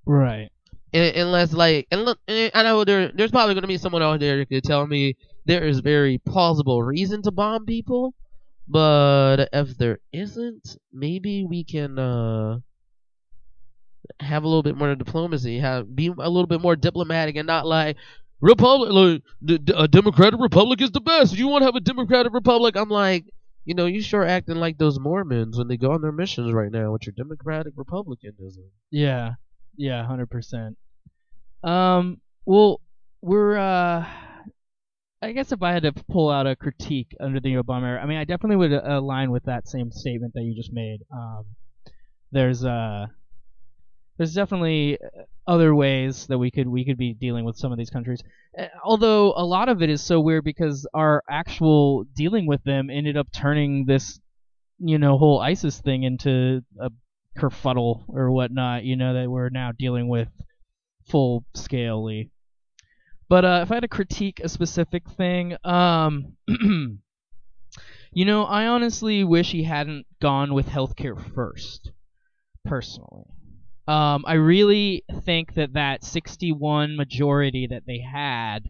[0.06, 0.50] Right.
[0.94, 4.02] Un- Unless like, and look, and I know there, there's probably going to be someone
[4.02, 8.14] out there that could tell me there is very plausible reason to bomb people,
[8.68, 12.60] but if there isn't, maybe we can uh
[14.20, 17.66] have a little bit more diplomacy, have be a little bit more diplomatic, and not
[17.66, 17.98] like
[18.42, 21.34] republic, like a democratic republic is the best.
[21.34, 23.26] If you want to have a democratic republic, I'm like.
[23.66, 26.72] You know, you sure acting like those Mormons when they go on their missions right
[26.72, 28.64] now with your democratic republicanism.
[28.90, 29.34] Yeah.
[29.80, 30.06] Yeah.
[30.06, 30.78] Hundred percent.
[31.64, 32.20] Um.
[32.46, 32.82] Well,
[33.22, 33.58] we're.
[33.58, 34.06] uh
[35.22, 38.06] I guess if I had to pull out a critique under the Obama era, I
[38.06, 41.00] mean, I definitely would uh, align with that same statement that you just made.
[41.14, 41.46] Um,
[42.32, 43.08] there's uh,
[44.18, 47.78] there's definitely uh, other ways that we could we could be dealing with some of
[47.78, 48.22] these countries.
[48.58, 52.90] Uh, although a lot of it is so weird because our actual dealing with them
[52.90, 54.22] ended up turning this,
[54.78, 56.90] you know, whole ISIS thing into a
[57.40, 58.84] kerfuddle or whatnot.
[58.84, 60.30] You know that we're now dealing with
[61.08, 62.30] full scalely.
[63.28, 69.24] But uh, if I had to critique a specific thing, um, you know, I honestly
[69.24, 71.92] wish he hadn't gone with healthcare first,
[72.66, 73.26] personally.
[73.88, 78.70] Um, I really think that that 61 majority that they had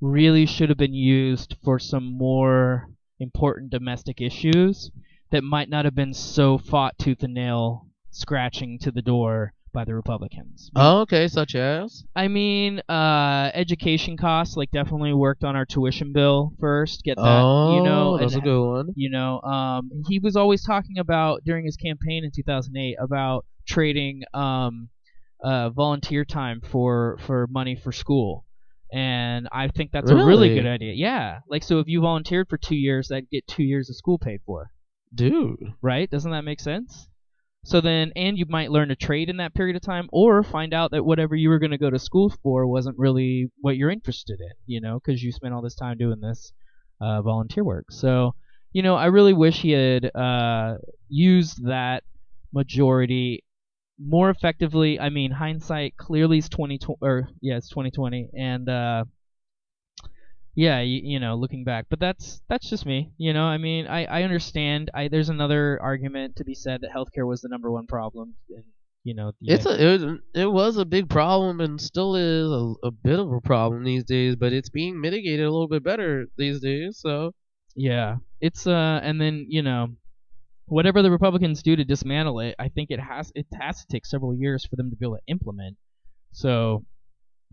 [0.00, 2.88] really should have been used for some more
[3.20, 4.90] important domestic issues
[5.30, 9.84] that might not have been so fought tooth and nail, scratching to the door by
[9.86, 10.70] the Republicans.
[10.76, 16.12] Oh, okay, such as I mean, uh, education costs like definitely worked on our tuition
[16.12, 17.02] bill first.
[17.02, 18.88] Get that, oh, you know, that's a good one.
[18.96, 24.24] you know, um, he was always talking about during his campaign in 2008 about trading
[24.34, 24.90] um,
[25.42, 28.44] uh, volunteer time for for money for school,
[28.92, 30.54] and I think that's a really Really?
[30.56, 30.92] good idea.
[30.92, 34.18] Yeah, like so if you volunteered for two years, that'd get two years of school
[34.18, 34.70] paid for,
[35.14, 35.72] Dude.
[35.80, 36.10] right?
[36.10, 37.08] Doesn't that make sense?
[37.64, 40.74] So then, and you might learn a trade in that period of time, or find
[40.74, 43.90] out that whatever you were going to go to school for wasn't really what you're
[43.90, 46.52] interested in, you know, because you spent all this time doing this
[47.00, 47.86] uh, volunteer work.
[47.90, 48.34] So,
[48.72, 52.02] you know, I really wish he had uh, used that
[52.52, 53.44] majority
[54.04, 54.98] more effectively.
[54.98, 59.04] I mean, hindsight clearly is 2020, or yeah, it's 2020, and uh,
[60.54, 63.12] yeah, you, you know, looking back, but that's that's just me.
[63.18, 64.90] You know, I mean, I I understand.
[64.94, 68.64] I there's another argument to be said that healthcare was the number one problem, and
[69.04, 72.50] you know, the, It's a it, was- it was a big problem and still is
[72.50, 75.82] a, a bit of a problem these days, but it's being mitigated a little bit
[75.84, 76.98] better these days.
[76.98, 77.32] So
[77.74, 79.88] Yeah, it's uh, and then you know,
[80.66, 84.06] whatever the Republicans do to dismantle it, I think it has it has to take
[84.06, 85.76] several years for them to be able to implement.
[86.32, 86.84] So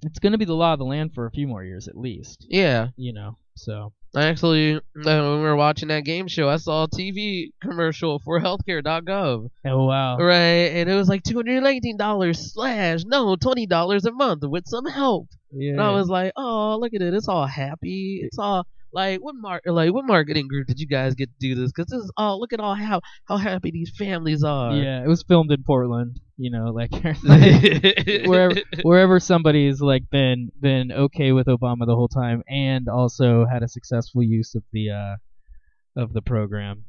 [0.04, 1.98] it's going to be the law of the land for a few more years at
[1.98, 2.46] least.
[2.50, 6.58] yeah, You know, so I actually uh, when we were watching that game show, I
[6.58, 9.50] saw a TV commercial for healthcare.gov.
[9.66, 14.06] oh wow, Right, and it was like two hundred nineteen dollars slash no twenty dollars
[14.06, 15.28] a month with some help.
[15.52, 17.14] yeah, And I was like, oh, look at it.
[17.14, 18.22] It's all happy.
[18.24, 21.56] It's all like what mar- like what marketing group did you guys get to do
[21.56, 21.72] this?
[21.72, 24.76] Because this is all look at all how how happy these families are.
[24.76, 26.20] yeah, it was filmed in Portland.
[26.38, 26.92] You know, like
[28.26, 33.62] wherever wherever somebody's like been been okay with Obama the whole time and also had
[33.62, 36.86] a successful use of the uh of the program.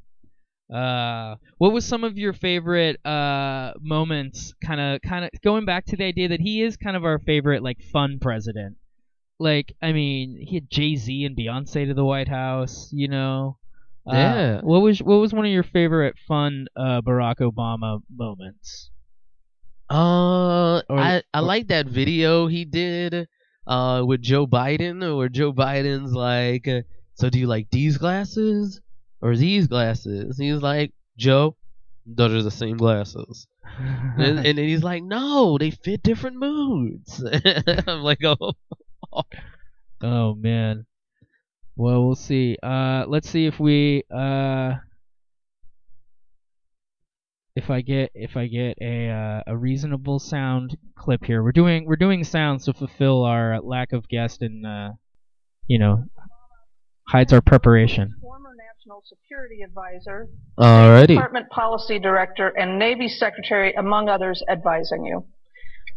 [0.73, 5.85] Uh what was some of your favorite uh moments kind of kind of going back
[5.87, 8.77] to the idea that he is kind of our favorite like fun president.
[9.41, 13.57] Like I mean, he had Jay-Z and Beyonce to the White House, you know.
[14.07, 14.61] Uh, Yeah.
[14.61, 18.91] What was what was one of your favorite fun uh Barack Obama moments?
[19.91, 23.27] Uh, Or- I I like that video he did
[23.67, 26.83] uh with Joe Biden where Joe Biden's like, uh,
[27.15, 28.81] so do you like these glasses
[29.21, 30.39] or these glasses?
[30.39, 31.57] He's like, Joe,
[32.07, 33.47] those are the same glasses.
[34.17, 37.23] and, and then he's like, no, they fit different moods.
[37.87, 38.53] I'm like, oh,
[40.03, 40.87] Oh man.
[41.77, 42.57] Well, we'll see.
[42.63, 44.77] Uh, let's see if we uh,
[47.57, 51.43] if I get if I get a uh, a reasonable sound clip here.
[51.43, 54.91] We're doing we're doing sounds to fulfill our lack of guest and uh,
[55.67, 56.05] you know
[57.09, 58.15] hides our preparation.
[58.21, 61.09] Former National Security Advisor, alrighty.
[61.09, 65.27] Department Policy Director, and Navy Secretary, among others, advising you.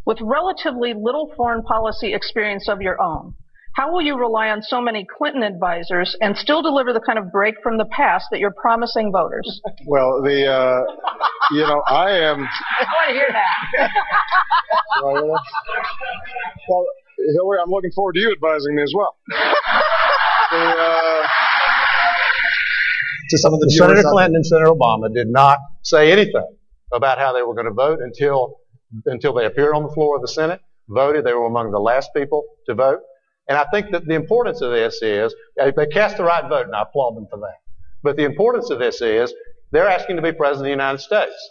[0.06, 3.34] With relatively little foreign policy experience of your own,
[3.74, 7.32] How will you rely on so many Clinton advisors and still deliver the kind of
[7.32, 9.60] break from the past that you're promising voters?
[9.86, 10.84] Well, the uh,
[11.50, 12.38] you know I am.
[12.38, 13.90] I want to hear that.
[16.68, 16.86] well,
[17.34, 19.16] Hillary, I'm looking forward to you advising me as well.
[19.28, 19.36] the,
[20.56, 21.26] uh,
[23.30, 26.46] to some of the Senator Clinton and Senator Obama did not say anything
[26.92, 28.60] about how they were going to vote until
[29.06, 31.24] until they appeared on the floor of the Senate, voted.
[31.24, 33.00] They were among the last people to vote.
[33.48, 36.74] And I think that the importance of this is they cast the right vote, and
[36.74, 37.58] I applaud them for that.
[38.02, 39.34] But the importance of this is
[39.70, 41.50] they're asking to be president of the United States.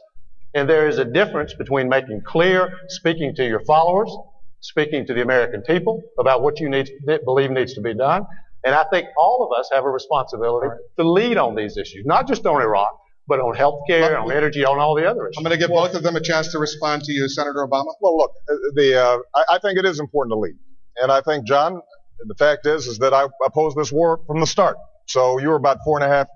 [0.56, 4.16] And there is a difference between making clear, speaking to your followers,
[4.62, 6.90] speaking to the American people about what you need,
[7.26, 8.26] believe needs to be done.
[8.64, 12.28] And I think all of us have a responsibility to lead on these issues, not
[12.28, 12.92] just on Iraq,
[13.28, 15.38] but on health care, on energy, on all the other issues.
[15.38, 17.94] I'm going to give both of them a chance to respond to you, Senator Obama.
[18.02, 20.56] Well, look, uh, the uh, I, I think it is important to lead,
[20.98, 21.82] and I think John,
[22.26, 24.78] the fact is, is that I opposed this war from the start.
[25.08, 26.28] So you were about four and a half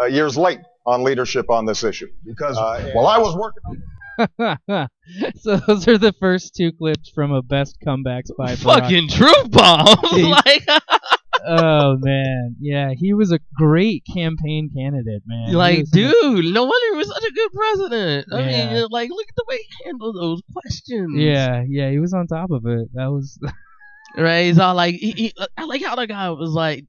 [0.00, 3.62] uh, years late on leadership on this issue because uh, while I was working.
[3.66, 3.82] on
[5.36, 8.80] so those are the first two clips from a best comebacks by Barack.
[8.80, 9.96] Fucking truth bombs.
[10.12, 10.68] like,
[11.46, 15.52] oh man, yeah, he was a great campaign candidate, man.
[15.52, 18.26] Like, dude, no wonder he was such a good president.
[18.32, 18.74] I Yeah.
[18.74, 21.14] mean, like, look at the way he handled those questions.
[21.16, 22.88] Yeah, yeah, he was on top of it.
[22.94, 23.38] That was
[24.16, 24.46] Right?
[24.46, 26.84] He's all like, he, he, I like how the guy was like,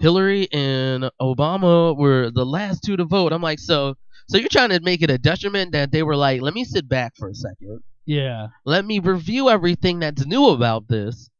[0.00, 3.32] Hillary and Obama were the last two to vote.
[3.32, 3.94] I'm like, so,
[4.28, 6.88] so you're trying to make it a detriment that they were like, let me sit
[6.88, 7.80] back for a second.
[8.04, 11.30] yeah, Let me review everything that's new about this.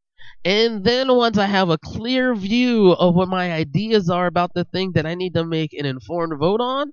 [0.44, 4.64] And then once I have a clear view of what my ideas are about the
[4.64, 6.92] thing that I need to make an informed vote on,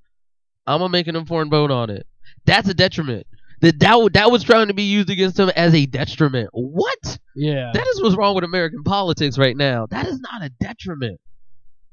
[0.66, 2.08] I'm gonna make an informed vote on it.
[2.46, 3.28] That's a detriment.
[3.62, 6.50] That that, that was trying to be used against him as a detriment.
[6.52, 7.18] What?
[7.36, 7.72] yeah.
[7.74, 9.86] That is what's wrong with American politics right now.
[9.88, 11.20] That is not a detriment,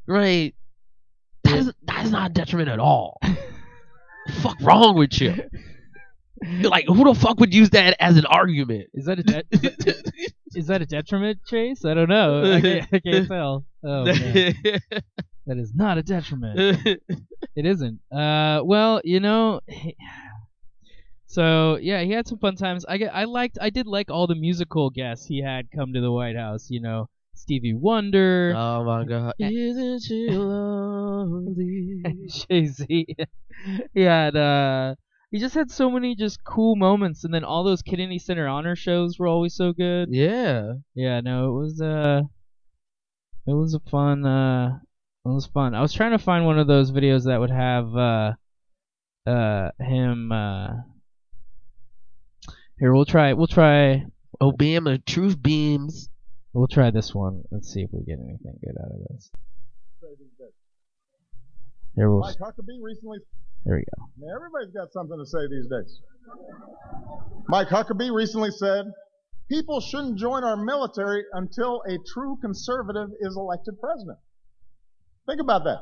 [0.07, 0.55] right?
[1.45, 3.21] That is that is not a detriment at all.
[4.43, 5.35] fuck wrong with you?
[6.62, 8.88] Like who the fuck would use that as an argument?
[8.94, 11.85] Is that a de- is, that, is that a detriment, Chase?
[11.85, 12.55] I don't know.
[12.55, 13.64] I can't, I can't tell.
[13.85, 14.55] Oh man,
[15.46, 16.87] that is not a detriment.
[17.57, 18.00] It isn't.
[18.11, 19.61] Uh, well, you know.
[21.26, 22.85] So yeah, he had some fun times.
[22.88, 26.00] I get, I liked, I did like all the musical guests he had come to
[26.00, 26.70] the White House.
[26.70, 29.35] You know, Stevie Wonder, oh my god!
[29.38, 32.03] Isn't she lovely?
[32.29, 33.07] Jay Z.
[33.94, 34.94] he had, uh,
[35.31, 38.75] he just had so many just cool moments, and then all those Kennedy Center honor
[38.77, 40.09] shows were always so good.
[40.11, 40.75] Yeah.
[40.95, 42.23] Yeah, no, it was uh
[43.47, 44.79] it was a fun uh
[45.25, 45.75] it was fun.
[45.75, 48.33] I was trying to find one of those videos that would have uh
[49.27, 50.69] uh him uh
[52.79, 54.07] Here, we'll try we'll try
[54.40, 56.09] Obama truth beams.
[56.53, 57.45] we'll try this one.
[57.51, 59.31] Let's see if we get anything good out of this.
[61.95, 63.19] Here we'll Mike Huckabee recently.
[63.64, 64.35] Here we go.
[64.35, 66.01] Everybody's got something to say these days.
[67.49, 68.87] Mike Huckabee recently said,
[69.49, 74.18] "People shouldn't join our military until a true conservative is elected president."
[75.27, 75.81] Think about that.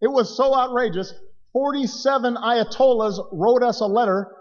[0.00, 1.12] It was so outrageous.
[1.52, 4.34] 47 Ayatollahs wrote us a letter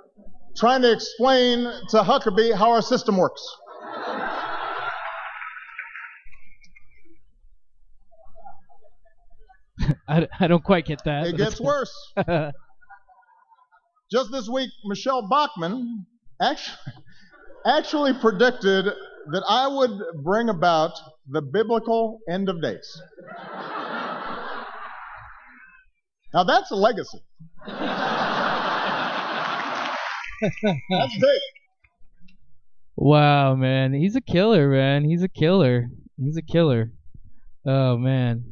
[0.56, 3.42] trying to explain to Huckabee how our system works.
[10.08, 11.28] I, I don't quite get that.
[11.28, 11.94] It gets worse.
[14.12, 16.06] Just this week, Michele Bachmann
[16.42, 16.78] actually,
[17.66, 19.92] actually predicted that I would
[20.24, 20.92] bring about
[21.30, 23.02] the biblical end of days.
[26.34, 27.20] Now that's a legacy.
[30.52, 31.40] That's big.
[32.96, 33.94] Wow, man.
[33.94, 35.04] He's a killer, man.
[35.06, 35.90] He's a killer.
[36.18, 36.92] He's a killer.
[37.66, 38.46] Oh man.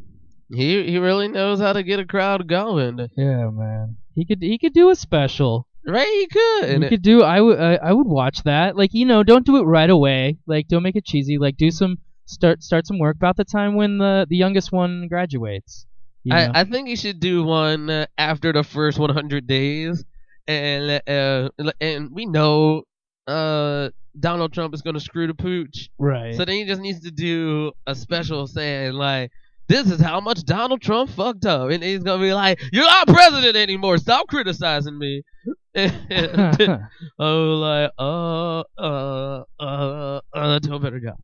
[0.53, 2.99] He he really knows how to get a crowd going.
[3.17, 3.97] Yeah, man.
[4.13, 5.67] He could he could do a special.
[5.85, 6.05] Right?
[6.05, 6.83] He could.
[6.83, 7.23] You could do.
[7.23, 7.59] I would.
[7.59, 8.75] I I would watch that.
[8.75, 10.37] Like you know, don't do it right away.
[10.45, 11.37] Like don't make it cheesy.
[11.37, 15.07] Like do some start start some work about the time when the the youngest one
[15.07, 15.85] graduates.
[16.23, 16.51] You know?
[16.53, 20.03] I, I think he should do one uh, after the first 100 days,
[20.47, 21.49] and uh,
[21.79, 22.83] and we know
[23.27, 25.89] uh Donald Trump is gonna screw the pooch.
[25.97, 26.35] right.
[26.35, 29.31] So then he just needs to do a special saying like,
[29.71, 33.07] "This is how much Donald Trump fucked up," and he's gonna be like, "You're not
[33.07, 33.97] president anymore.
[33.97, 35.23] Stop criticizing me."
[35.73, 41.17] And oh, like, uh, uh, uh, uh, do a better job.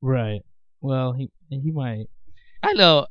[0.00, 0.40] right.
[0.80, 2.06] Well, he he might.
[2.62, 3.06] I know.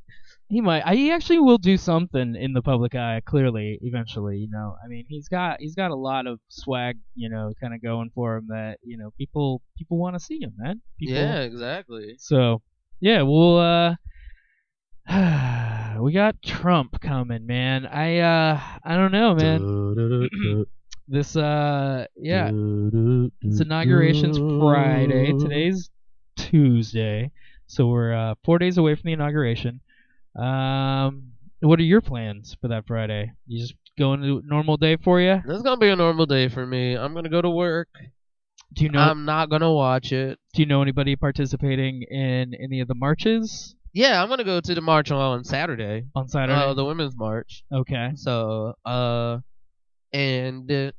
[0.48, 0.82] He might.
[0.84, 3.22] I, he actually will do something in the public eye.
[3.24, 4.38] Clearly, eventually.
[4.38, 4.76] You know.
[4.84, 6.98] I mean, he's got he's got a lot of swag.
[7.14, 10.40] You know, kind of going for him that you know people people want to see
[10.42, 10.82] him, man.
[10.98, 12.16] People, Yeah, exactly.
[12.18, 12.64] So,
[13.00, 13.96] yeah, well, uh,
[16.00, 17.88] we got Trump coming, man.
[17.88, 20.66] I uh, I don't know, man.
[21.08, 22.52] this uh, yeah,
[23.42, 25.34] this inauguration's Friday.
[25.34, 25.90] Today's
[26.38, 27.32] Tuesday,
[27.66, 29.82] so we're uh four days away from the inauguration.
[30.36, 31.32] Um,
[31.62, 33.32] what are your plans for that Friday?
[33.48, 35.42] You just going to normal day for you?
[35.44, 36.96] This is gonna be a normal day for me.
[36.96, 37.90] I'm gonna go to work.
[38.74, 39.00] Do you know?
[39.00, 40.38] I'm not gonna watch it.
[40.54, 44.76] do you know anybody participating in any of the marches Yeah, I'm gonna go to
[44.76, 46.06] the march on Saturday.
[46.16, 46.60] on Saturday?
[46.60, 47.64] Uh, the women's march.
[47.74, 48.12] okay.
[48.16, 49.40] So, uh,
[50.14, 50.92] and uh,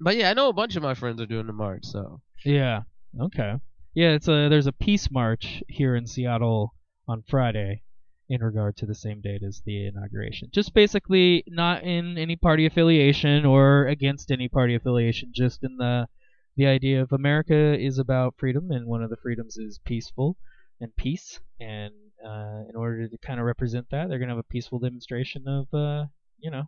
[0.00, 1.84] but yeah, I know a bunch of my friends are doing the march.
[1.84, 2.82] So Yeah.
[3.20, 3.54] Okay.
[3.94, 6.74] Yeah, it's a there's a peace march here in Seattle
[7.06, 7.82] on Friday
[8.28, 10.48] in regard to the same date as the inauguration.
[10.50, 16.08] Just basically not in any party affiliation or against any party affiliation, just in the
[16.56, 20.36] the idea of America is about freedom and one of the freedoms is peaceful
[20.80, 21.92] and peace and
[22.24, 25.46] uh, in order to kind of represent that, they're going to have a peaceful demonstration
[25.46, 26.06] of uh,
[26.38, 26.64] you know,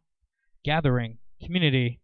[0.65, 2.01] gathering, community,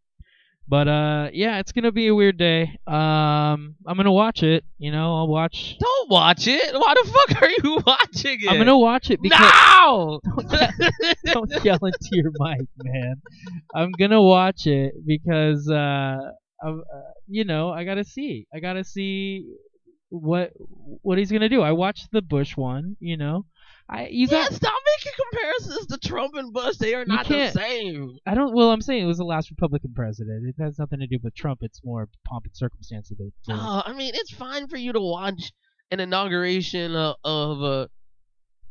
[0.71, 2.79] but uh, yeah, it's gonna be a weird day.
[2.87, 4.63] Um, I'm gonna watch it.
[4.79, 5.77] You know, I'll watch.
[5.81, 6.73] don't watch it.
[6.73, 8.49] Why the fuck are you watching it?
[8.49, 10.21] I'm gonna watch it because no.
[11.25, 13.17] don't yell into your mic, man.
[13.75, 16.19] I'm gonna watch it because uh,
[16.65, 16.77] uh,
[17.27, 18.47] you know, I gotta see.
[18.55, 19.53] I gotta see
[20.11, 20.53] what
[21.03, 21.63] what he's gonna do.
[21.63, 22.97] I watched the Bush one.
[23.01, 23.47] You know,
[23.89, 24.53] I you yeah, got.
[24.53, 26.77] stop making comparisons to Trump and Bush.
[26.77, 28.17] They are not the same.
[28.27, 28.55] I don't.
[28.55, 30.47] Well, I'm saying it was the last Republican president.
[30.49, 31.61] It has nothing to do with Trump.
[31.63, 35.01] It's more pomp and circumstance of the- Uh, I mean, it's fine for you to
[35.01, 35.53] watch
[35.93, 37.89] an inauguration of, of a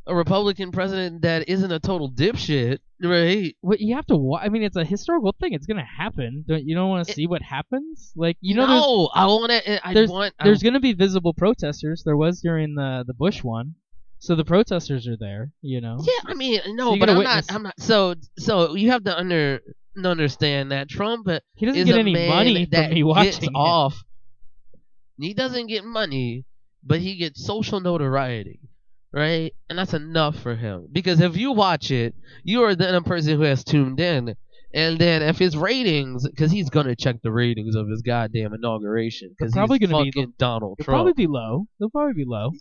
[0.09, 3.55] a Republican president that isn't a total dipshit, right?
[3.61, 5.53] What you have to wa I mean, it's a historical thing.
[5.53, 6.43] It's gonna happen.
[6.47, 8.11] Don't you don't want to see what happens?
[8.15, 9.87] Like you know, no, I want to.
[9.87, 10.33] I there's want.
[10.43, 12.03] there's I, gonna be visible protesters.
[12.03, 13.75] There was during the the Bush one,
[14.17, 15.51] so the protesters are there.
[15.61, 15.99] You know.
[16.01, 17.55] yeah, I mean, no, you but I'm witness- not.
[17.55, 17.79] I'm not.
[17.79, 19.61] So, so you have to under
[20.03, 24.03] understand that Trump uh, He doesn't get any money that from me watching gets off.
[25.19, 26.45] He doesn't get money,
[26.83, 28.68] but he gets social notoriety,
[29.13, 29.53] right?
[29.69, 30.87] And that's enough for him.
[30.91, 34.35] Because if you watch it, you are then a person who has tuned in.
[34.73, 39.29] And then if his ratings, because he's gonna check the ratings of his goddamn inauguration,
[39.37, 40.97] because probably he's gonna be- fucking Donald It'll Trump.
[40.97, 41.65] probably be low.
[41.79, 42.51] They'll probably be low.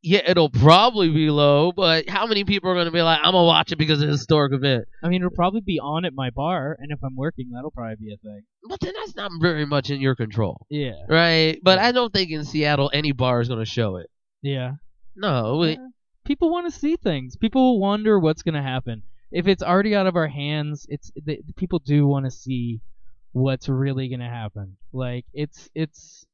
[0.00, 3.44] yeah, it'll probably be low, but how many people are gonna be like, I'm gonna
[3.44, 4.84] watch it because it's a historic event?
[5.02, 7.96] I mean, it'll probably be on at my bar, and if I'm working, that'll probably
[7.96, 8.42] be a thing.
[8.68, 10.64] But then that's not very much in your control.
[10.70, 10.92] Yeah.
[11.08, 14.06] Right, but I don't think in Seattle any bar is gonna show it.
[14.42, 14.74] Yeah.
[15.18, 15.78] No, it,
[16.24, 17.36] People want to see things.
[17.36, 19.02] People wonder what's gonna happen.
[19.32, 22.82] If it's already out of our hands, it's the, people do want to see
[23.32, 24.76] what's really gonna happen.
[24.92, 26.26] Like it's it's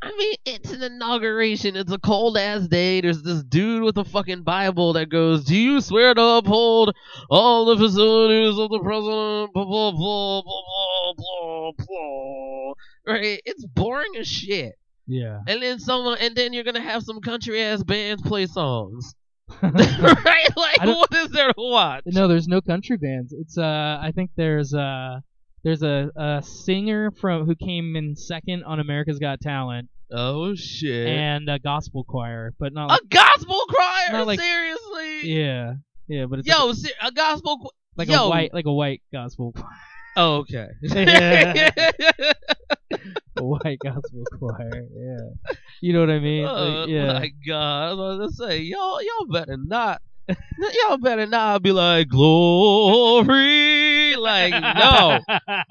[0.00, 1.74] I mean, it's an inauguration.
[1.74, 3.00] It's a cold ass day.
[3.00, 6.94] There's this dude with a fucking Bible that goes, "Do you swear to uphold
[7.28, 12.72] all the facilities of the president?" Blah blah blah blah blah blah blah.
[13.12, 13.42] Right?
[13.44, 14.74] It's boring as shit.
[15.06, 15.40] Yeah.
[15.46, 19.14] And then someone, and then you're gonna have some country ass bands play songs.
[19.62, 20.48] right?
[20.56, 22.04] Like, what is there to watch?
[22.06, 23.32] No, there's no country bands.
[23.32, 25.20] It's uh, I think there's uh,
[25.62, 31.06] there's a, a singer from who came in second on America's Got Talent Oh shit!
[31.06, 34.24] and a gospel choir, but not like, a gospel choir?
[34.24, 35.32] Like- Seriously?
[35.34, 35.74] yeah,
[36.08, 37.72] yeah, but it's Yo, like, se- a gospel.
[37.96, 38.24] Like yo.
[38.24, 39.68] a white like a white gospel choir.
[40.16, 40.68] Oh, okay.
[43.40, 44.86] white gospel choir.
[44.94, 46.44] Yeah, you know what I mean?
[46.44, 47.12] oh Like, yeah.
[47.14, 47.88] my god!
[47.88, 50.02] I was about to say, y'all, y'all better not.
[50.28, 54.14] y'all better not be like glory.
[54.16, 55.18] Like no,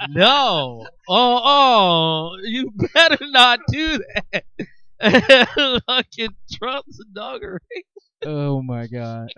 [0.09, 0.87] no.
[1.07, 3.99] Oh, oh, you better not do
[4.31, 4.43] that.
[5.87, 7.59] Fucking Trump's inauguration.
[8.25, 9.29] oh my god.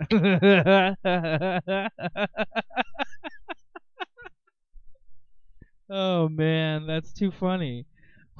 [5.94, 7.86] Oh man, that's too funny.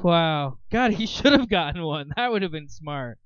[0.03, 0.59] Wow.
[0.71, 2.11] God, he should have gotten one.
[2.17, 3.19] That would have been smart.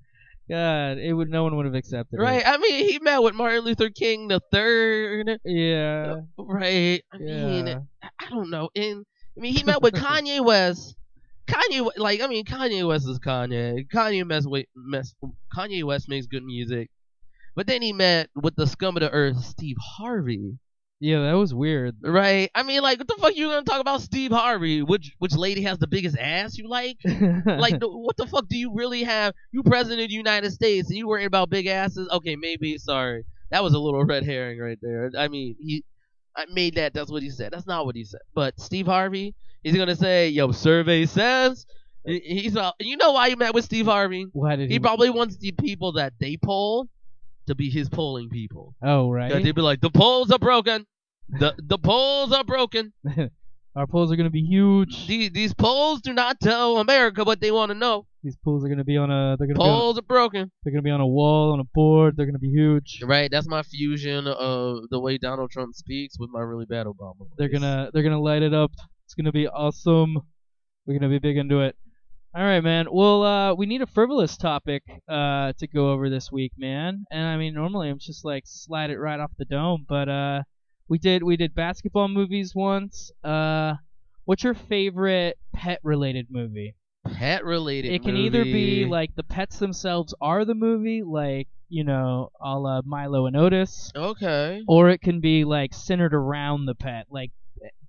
[0.49, 1.29] God, it would.
[1.29, 2.21] No one would have accepted it.
[2.21, 2.41] Right?
[2.41, 2.47] it.
[2.47, 5.39] I mean, he met with Martin Luther King the third.
[5.45, 6.21] Yeah.
[6.39, 7.03] Uh, right?
[7.13, 8.69] I mean, I don't know.
[8.75, 9.05] And
[9.37, 10.95] I mean, he met with Kanye West.
[11.47, 13.87] Kanye, like, I mean, Kanye West is Kanye.
[13.93, 15.13] Kanye mess with mess.
[15.55, 16.89] Kanye West makes good music,
[17.55, 20.57] but then he met with the scum of the earth, Steve Harvey.
[20.99, 21.95] Yeah, that was weird.
[22.01, 22.51] Right?
[22.53, 24.81] I mean, like, what the fuck you gonna talk about Steve Harvey?
[24.81, 26.97] Which which lady has the biggest ass you like?
[27.05, 29.33] like, what the fuck do you really have?
[29.51, 32.09] You president of the United States and you worrying about big asses?
[32.11, 32.77] Okay, maybe.
[32.77, 35.09] Sorry, that was a little red herring right there.
[35.17, 35.85] I mean, he,
[36.35, 36.93] I made that.
[36.93, 37.53] That's what he said.
[37.53, 38.21] That's not what he said.
[38.33, 41.65] But Steve Harvey, he's gonna say, "Yo, survey says."
[42.05, 44.25] He's uh, you know why he met with Steve Harvey?
[44.31, 44.75] Why did he?
[44.75, 46.87] He probably wants the people that they poll
[47.49, 48.75] to be his polling people.
[48.81, 49.31] Oh, right.
[49.31, 50.85] They'd be like, the polls are broken.
[51.29, 52.93] The the polls are broken.
[53.75, 55.05] Our polls are gonna be huge.
[55.07, 58.07] These these polls do not tell America what they want to know.
[58.23, 59.37] These polls are gonna be on a.
[59.37, 60.51] They're gonna be on, Polls are broken.
[60.63, 62.17] they're gonna be on a wall on a board.
[62.17, 63.01] They're gonna be huge.
[63.03, 67.27] Right, that's my fusion of the way Donald Trump speaks with my really bad Obama.
[67.37, 68.71] They're gonna they're gonna light it up.
[69.05, 70.17] It's gonna be awesome.
[70.85, 71.75] We're gonna be big into it.
[72.35, 72.85] All right, man.
[72.91, 77.05] Well, uh, we need a frivolous topic uh to go over this week, man.
[77.11, 80.43] And I mean, normally I'm just like slide it right off the dome, but uh,
[80.87, 83.11] we did we did basketball movies once.
[83.23, 83.75] Uh,
[84.25, 86.75] what's your favorite pet related movie?
[87.05, 87.93] pet related.
[87.93, 92.57] It can either be like the pets themselves are the movie, like you know, a
[92.57, 97.31] la Milo and Otis, okay, or it can be like centered around the pet, like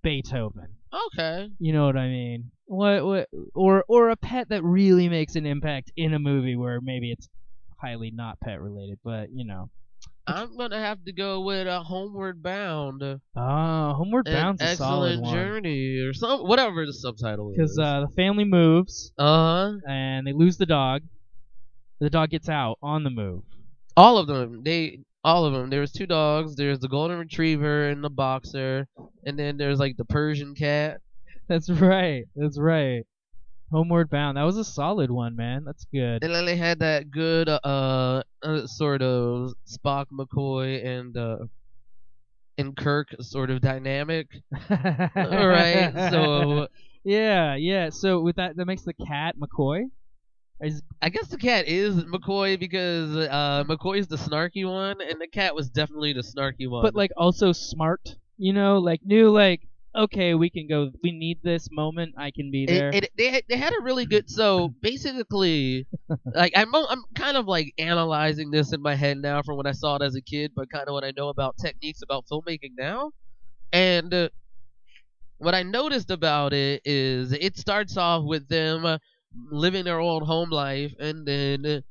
[0.02, 0.68] Beethoven.
[1.08, 1.50] okay.
[1.58, 2.50] You know what I mean?
[2.70, 6.80] What what or or a pet that really makes an impact in a movie where
[6.80, 7.28] maybe it's
[7.82, 9.70] highly not pet related, but you know.
[10.28, 13.02] I'm gonna have to go with a Homeward Bound.
[13.36, 17.56] Ah, Homeward An Bound's a solid excellent journey or some whatever the subtitle is.
[17.56, 19.72] Because uh, the family moves Uh huh.
[19.88, 21.02] and they lose the dog.
[21.98, 23.42] The dog gets out on the move.
[23.96, 25.70] all of them they all of them.
[25.70, 26.54] There's two dogs.
[26.54, 28.86] There's the golden retriever and the boxer,
[29.26, 31.00] and then there's like the Persian cat.
[31.50, 32.26] That's right.
[32.36, 33.02] That's right.
[33.72, 34.36] Homeward Bound.
[34.36, 35.64] That was a solid one, man.
[35.64, 36.22] That's good.
[36.22, 41.38] And then they had that good uh, uh sort of Spock, McCoy, and uh
[42.56, 44.28] and Kirk sort of dynamic.
[44.70, 46.68] All right, so
[47.04, 47.90] yeah, yeah.
[47.90, 49.86] So with that, that makes the cat McCoy.
[50.60, 55.26] Is I guess the cat is McCoy because uh McCoy's the snarky one, and the
[55.26, 56.82] cat was definitely the snarky one.
[56.82, 58.14] but like also smart.
[58.38, 59.62] You know, like knew like
[59.96, 60.90] okay, we can go.
[61.02, 62.14] We need this moment.
[62.18, 62.90] I can be there.
[62.92, 64.28] It, it, they had- they had a really good.
[64.30, 65.86] So basically,
[66.34, 69.72] like I'm I'm kind of like analyzing this in my head now from when I
[69.72, 72.72] saw it as a kid, but kind of what I know about techniques about filmmaking
[72.78, 73.12] now,
[73.72, 74.28] and uh,
[75.38, 78.98] what I noticed about it is it starts off with them uh,
[79.50, 81.82] living their old home life, and then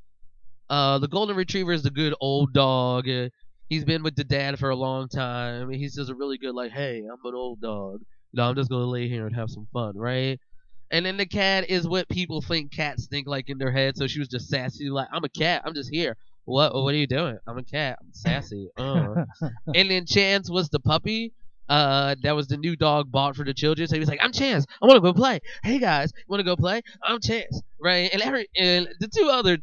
[0.69, 3.07] uh, the golden retriever is the good old dog.
[3.69, 5.69] He's been with the dad for a long time.
[5.69, 7.99] He's just a really good like, hey, I'm an old dog.
[8.31, 10.39] You know, I'm just gonna lay here and have some fun, right?
[10.91, 13.95] And then the cat is what people think cats think like in their head.
[13.95, 15.61] So she was just sassy, like, I'm a cat.
[15.65, 16.17] I'm just here.
[16.45, 16.73] What?
[16.73, 17.37] What are you doing?
[17.47, 17.99] I'm a cat.
[18.01, 18.69] I'm sassy.
[18.75, 19.25] Uh.
[19.75, 21.31] and then Chance was the puppy.
[21.67, 23.87] Uh, that was the new dog bought for the children.
[23.87, 24.65] So he was like, "I'm Chance.
[24.81, 25.39] I want to go play.
[25.63, 26.81] Hey guys, want to go play?
[27.03, 29.59] I'm Chance, right?" And every and the two other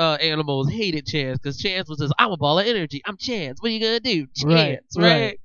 [0.00, 3.02] uh animals hated Chance because Chance was just, "I'm a ball of energy.
[3.06, 3.60] I'm Chance.
[3.62, 5.20] What are you gonna do, Chance?" Right, Right.
[5.22, 5.40] right.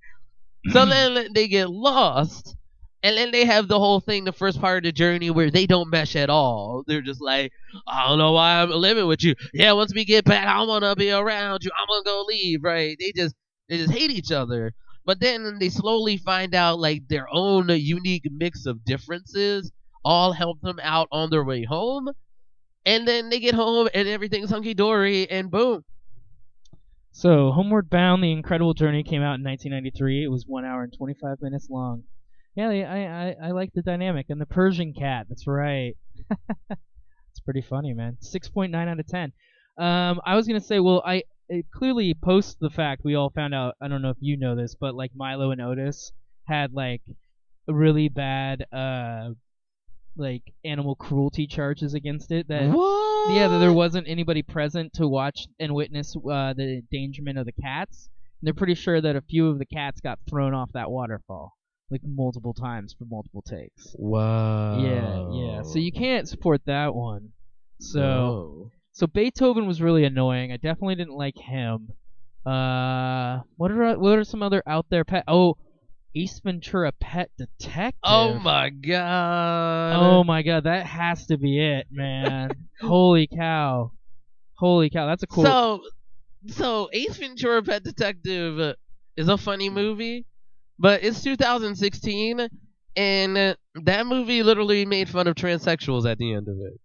[0.73, 2.55] so then they get lost,
[3.03, 5.65] and then they have the whole thing, the first part of the journey where they
[5.67, 6.83] don't mesh at all.
[6.87, 7.51] They're just like,
[7.87, 9.35] "I don't know why I'm living with you.
[9.53, 11.71] Yeah, once we get back, I wanna be around you.
[11.77, 12.97] I'm gonna go leave." Right?
[12.99, 13.35] They just
[13.69, 14.73] they just hate each other.
[15.05, 19.71] But then they slowly find out like their own unique mix of differences
[20.03, 22.09] all help them out on their way home.
[22.85, 25.83] And then they get home and everything's hunky dory and boom.
[27.11, 30.23] So, Homeward Bound: The Incredible Journey came out in 1993.
[30.25, 32.03] It was one hour and 25 minutes long.
[32.55, 32.75] Yeah, I
[33.41, 35.27] I, I- like the dynamic and the Persian cat.
[35.29, 35.95] That's right.
[36.69, 38.17] it's pretty funny, man.
[38.21, 39.31] 6.9 out of 10.
[39.77, 43.53] Um, I was gonna say, well, I it clearly post the fact we all found
[43.53, 43.75] out.
[43.81, 46.11] I don't know if you know this, but like Milo and Otis
[46.47, 47.01] had like
[47.67, 49.29] really bad uh
[50.17, 52.47] like animal cruelty charges against it.
[52.47, 53.33] That what?
[53.33, 57.51] yeah, that there wasn't anybody present to watch and witness uh, the endangerment of the
[57.53, 58.09] cats.
[58.41, 61.53] And they're pretty sure that a few of the cats got thrown off that waterfall,
[61.89, 63.95] like multiple times for multiple takes.
[63.97, 64.79] Wow.
[64.79, 65.61] Yeah, yeah.
[65.63, 67.29] So you can't support that one.
[67.79, 68.71] So, No.
[68.93, 70.51] so Beethoven was really annoying.
[70.51, 71.89] I definitely didn't like him.
[72.45, 75.23] Uh, what are what are some other out there pet?
[75.27, 75.57] Oh,
[76.15, 77.99] Ace Ventura Pet Detective.
[78.03, 79.93] Oh my god.
[79.95, 82.51] Oh my god, that has to be it, man.
[82.81, 83.91] Holy cow.
[84.57, 85.81] Holy cow, that's a cool So,
[86.47, 88.75] so Ace Ventura: Pet Detective
[89.17, 90.25] is a funny movie,
[90.79, 92.47] but it's 2016,
[92.95, 96.79] and that movie literally made fun of transsexuals at the end of it.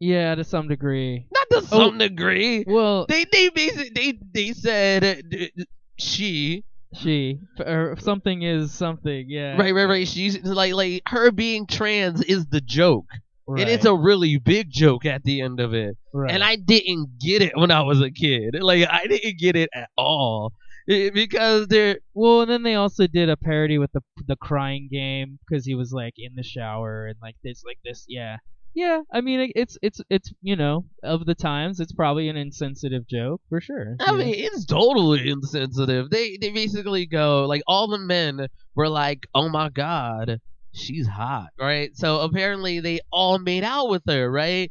[0.00, 1.26] Yeah, to some degree.
[1.32, 1.78] Not to Oh.
[1.78, 2.64] some degree.
[2.66, 5.62] Well, They they basically they they said uh,
[5.98, 6.64] she
[6.94, 9.56] she or something is something, yeah.
[9.56, 13.06] right right right she's like like her being trans is the joke,
[13.46, 15.96] right, and it's a really big joke at the end of it.
[16.12, 16.30] right.
[16.30, 18.56] and I didn't get it when I was a kid.
[18.60, 20.52] Like I didn't get it at all
[20.88, 24.88] Eh, because they're well, and then they also did a parody with the the crying
[24.90, 28.38] game because he was like in the shower and like this like this, yeah.
[28.74, 33.06] Yeah, I mean it's it's it's you know of the times it's probably an insensitive
[33.06, 33.96] joke for sure.
[34.00, 34.18] I know?
[34.18, 36.08] mean, it's totally insensitive.
[36.08, 40.40] They they basically go like all the men were like, "Oh my god,
[40.72, 41.90] she's hot," right?
[41.94, 44.70] So apparently they all made out with her, right?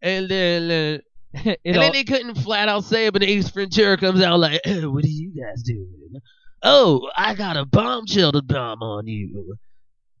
[0.00, 0.70] And then
[1.34, 4.38] uh, and all, then they couldn't flat out say it, but Ace Ventura comes out
[4.38, 6.20] like, "Eh, "What are you guys doing?"
[6.62, 9.56] Oh, I got a bomb shelter bomb on you.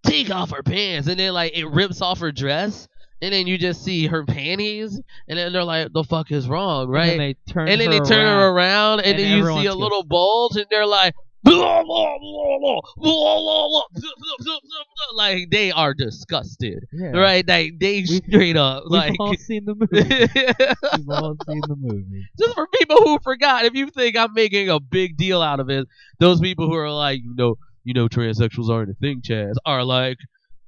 [0.04, 2.88] Take off her pants, and then like it rips off her dress,
[3.22, 6.88] and then you just see her panties, and then they're like, "The fuck is wrong?"
[6.88, 7.10] Right?
[7.10, 9.38] And then they turn, and then her, they turn around, her around, and, and then
[9.38, 11.14] you see a little bulge, and they're like,
[11.44, 17.10] blah, blah, blah, blah blah blah," like they are disgusted, yeah.
[17.10, 17.46] right?
[17.46, 20.28] Like they we, straight up we've like all seen the movie.
[20.98, 22.26] we've all seen the movie.
[22.38, 25.70] Just for people who forgot, if you think I'm making a big deal out of
[25.70, 25.86] it,
[26.18, 29.84] those people who are like, you know, you know, transsexuals aren't a thing, Chaz, are
[29.84, 30.18] like,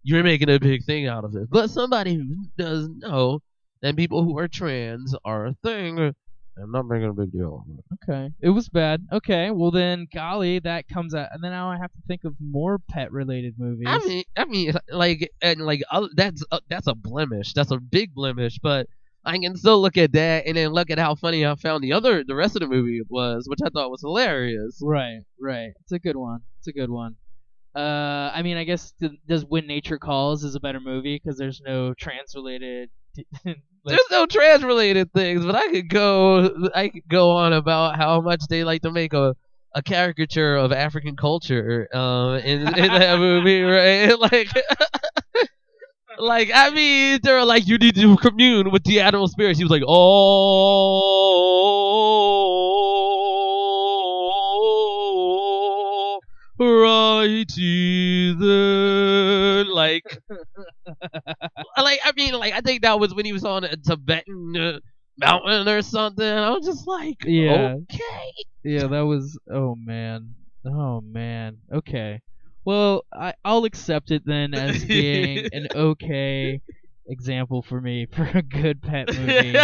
[0.05, 1.49] you're making a big thing out of it.
[1.51, 3.41] But somebody who does know
[3.83, 6.15] that people who are trans are a thing,
[6.57, 7.65] I'm not making a big deal.
[8.09, 9.05] Okay, it was bad.
[9.13, 12.35] Okay, well then, golly, that comes out, and then now I have to think of
[12.39, 13.87] more pet-related movies.
[13.89, 17.55] I mean, I mean, like, and like, uh, that's uh, that's a blemish.
[17.55, 18.59] That's a big blemish.
[18.63, 18.87] But
[19.25, 21.93] I can still look at that and then look at how funny I found the
[21.93, 24.79] other, the rest of the movie was, which I thought was hilarious.
[24.83, 25.71] right, right.
[25.81, 26.41] It's a good one.
[26.59, 27.17] It's a good one.
[27.75, 31.37] Uh, I mean, I guess th- does When Nature Calls is a better movie because
[31.37, 32.89] there's no trans-related.
[33.45, 37.97] like, There's no trans related things, but I could go I could go on about
[37.97, 39.35] how much they like to make a
[39.77, 44.17] a caricature of African culture um in, in that movie, right?
[44.19, 44.49] Like
[46.19, 49.59] Like I mean, they're like you need to commune with the animal spirits.
[49.59, 49.95] He was like, oh,
[57.25, 59.69] righty then.
[59.69, 60.05] Like,
[61.77, 64.79] like I mean, like I think that was when he was on a Tibetan uh,
[65.19, 66.27] mountain or something.
[66.27, 67.77] I was just like, Yeah.
[67.83, 68.33] okay.
[68.63, 69.39] Yeah, that was.
[69.51, 70.35] Oh man.
[70.67, 71.59] Oh man.
[71.73, 72.21] Okay.
[72.65, 76.61] Well, I I'll accept it then as being an okay
[77.07, 79.59] example for me for a good pet movie.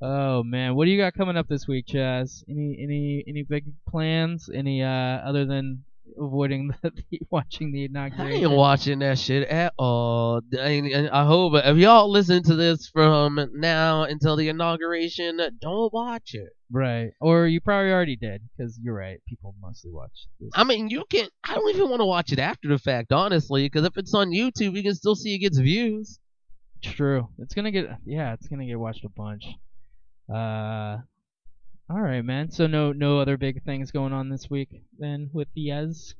[0.00, 2.44] oh man, what do you got coming up this week, Chaz?
[2.48, 4.48] Any any any big plans?
[4.54, 5.84] Any uh other than
[6.18, 6.92] avoiding the,
[7.30, 8.44] watching the inauguration.
[8.44, 10.40] I ain't watching that shit at all.
[10.58, 16.34] I, I hope if y'all listen to this from now until the inauguration, don't watch
[16.34, 16.50] it.
[16.70, 17.10] Right.
[17.20, 19.18] Or you probably already did because you're right.
[19.28, 20.50] People mostly watch this.
[20.54, 21.28] I mean, you can.
[21.44, 24.30] I don't even want to watch it after the fact, honestly, because if it's on
[24.30, 26.18] YouTube, you can still see it gets views.
[26.82, 27.28] True.
[27.38, 29.44] It's gonna get yeah, it's gonna get watched a bunch.
[30.32, 30.98] Uh
[31.90, 32.50] all right, man.
[32.50, 34.68] So no no other big things going on this week
[34.98, 36.14] then with the Yes.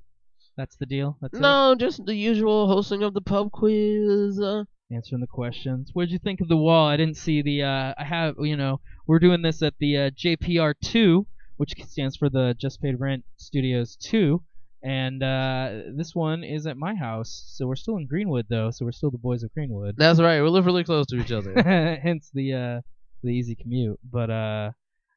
[0.57, 1.17] That's the deal.
[1.23, 4.39] That's No, just the usual hosting of the pub quiz.
[4.39, 4.65] Uh.
[4.91, 5.91] Answering the questions.
[5.95, 6.87] What did you think of the wall?
[6.89, 10.11] I didn't see the uh I have you know, we're doing this at the uh,
[10.11, 14.43] JPR two, which stands for the Just Paid Rent Studios two.
[14.85, 18.85] And uh, this one is at my house, so we're still in Greenwood though, so
[18.85, 19.95] we're still the boys of Greenwood.
[19.97, 20.43] that's right.
[20.43, 21.55] We live really close to each other.
[22.03, 22.81] hence the uh
[23.23, 24.73] the easy commute but uh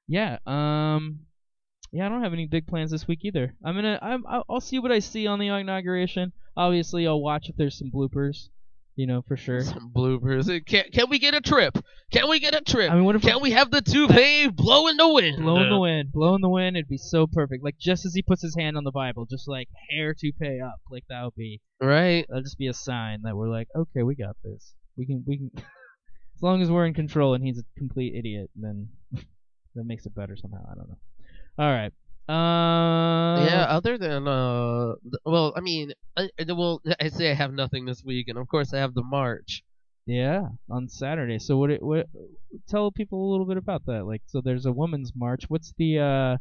[0.07, 1.19] yeah um
[1.91, 4.61] yeah i don't have any big plans this week either i'm gonna i'm i'll I'll
[4.61, 8.49] see what i see on the inauguration obviously i'll watch if there's some bloopers
[8.95, 10.45] you know for sure Some bloopers.
[10.65, 11.77] Can can we get a trip?
[12.13, 12.89] Can we get a trip?
[12.89, 15.37] i mean what if Can we have the toupee blow in the wind?
[15.41, 18.13] blow in the wind blow in the wind it'd be so perfect like just as
[18.13, 21.35] he puts his hand on the bible just like hair toupee up like that would
[21.35, 22.25] be Right.
[22.29, 25.37] that'll just be a sign that we're like okay we got this we can we
[25.39, 28.87] can as long as we're in control and he's a complete idiot then
[29.75, 30.63] that makes it better somehow.
[30.71, 30.97] I don't know.
[31.59, 31.93] All right.
[32.27, 33.65] Uh yeah.
[33.69, 34.93] Other than uh,
[35.25, 38.73] well, I mean, I, well, I say I have nothing this week, and of course
[38.73, 39.63] I have the march.
[40.07, 41.39] yeah on saturday.
[41.39, 42.07] So what it what
[42.67, 44.05] tell people a little bit about that.
[44.05, 45.43] Like so there's a women's march.
[45.49, 46.37] What's the uh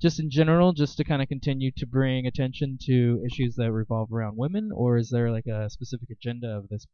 [0.00, 4.12] just in general just to kind of continue to bring attention to issues that revolve
[4.12, 6.86] around women or is there like a specific agenda of this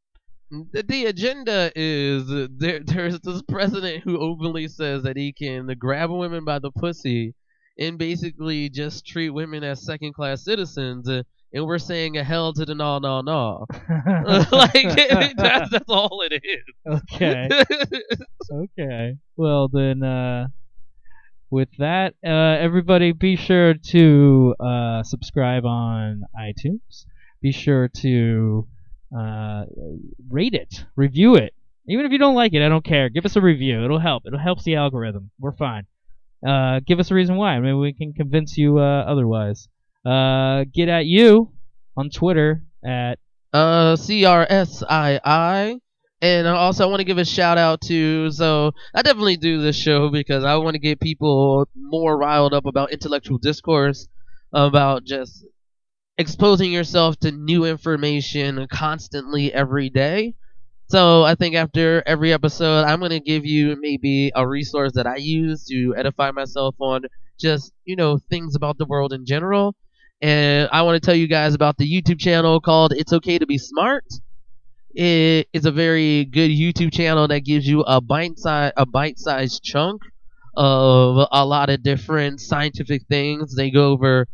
[0.50, 2.26] The, the agenda is
[2.58, 2.80] there.
[2.84, 7.34] There's this president who openly says that he can grab women by the pussy
[7.78, 11.22] and basically just treat women as second-class citizens, uh,
[11.52, 13.66] and we're saying a hell to the no, no, no.
[14.52, 14.72] like
[15.36, 17.00] that's that's all it is.
[17.08, 17.48] okay
[18.52, 19.16] Okay.
[19.36, 20.48] Well then, uh,
[21.50, 22.28] with that, uh,
[22.60, 27.06] everybody be sure to uh, subscribe on iTunes.
[27.40, 28.66] Be sure to
[29.16, 29.64] uh,
[30.30, 31.54] rate it, review it.
[31.86, 33.08] Even if you don't like it, I don't care.
[33.08, 33.84] Give us a review.
[33.84, 34.24] It'll help.
[34.26, 35.30] It'll help the algorithm.
[35.38, 35.84] We're fine.
[36.46, 37.58] Uh, give us a reason why.
[37.60, 39.68] Maybe we can convince you uh, otherwise.
[40.04, 41.52] Uh, get at you
[41.96, 43.18] on Twitter at
[43.52, 45.78] Uh, C R S I I
[46.20, 48.30] And also, I want to give a shout out to.
[48.30, 52.64] So, I definitely do this show because I want to get people more riled up
[52.64, 54.08] about intellectual discourse,
[54.52, 55.44] about just
[56.18, 60.34] exposing yourself to new information constantly every day.
[60.88, 65.06] So, I think after every episode, I'm going to give you maybe a resource that
[65.06, 67.02] I use to edify myself on
[67.40, 69.74] just, you know, things about the world in general.
[70.20, 73.46] And I want to tell you guys about the YouTube channel called It's Okay to
[73.46, 74.04] Be Smart
[74.94, 79.18] it is a very good YouTube channel that gives you a bite size a bite
[79.18, 80.02] sized chunk
[80.56, 83.54] of a lot of different scientific things.
[83.56, 84.28] They go over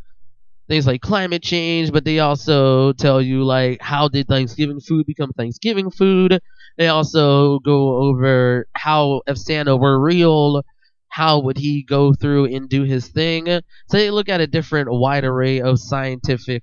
[0.71, 5.33] things like climate change, but they also tell you like how did Thanksgiving food become
[5.33, 6.41] Thanksgiving food.
[6.79, 10.63] They also go over how if Santa were real,
[11.09, 13.47] how would he go through and do his thing.
[13.47, 13.63] So
[13.99, 16.63] they look at a different wide array of scientific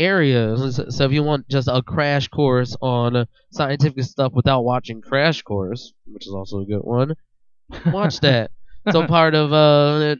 [0.00, 0.80] areas.
[0.88, 5.94] So if you want just a crash course on scientific stuff without watching Crash Course,
[6.06, 7.14] which is also a good one,
[7.86, 8.50] watch that.
[8.90, 10.16] so part of uh,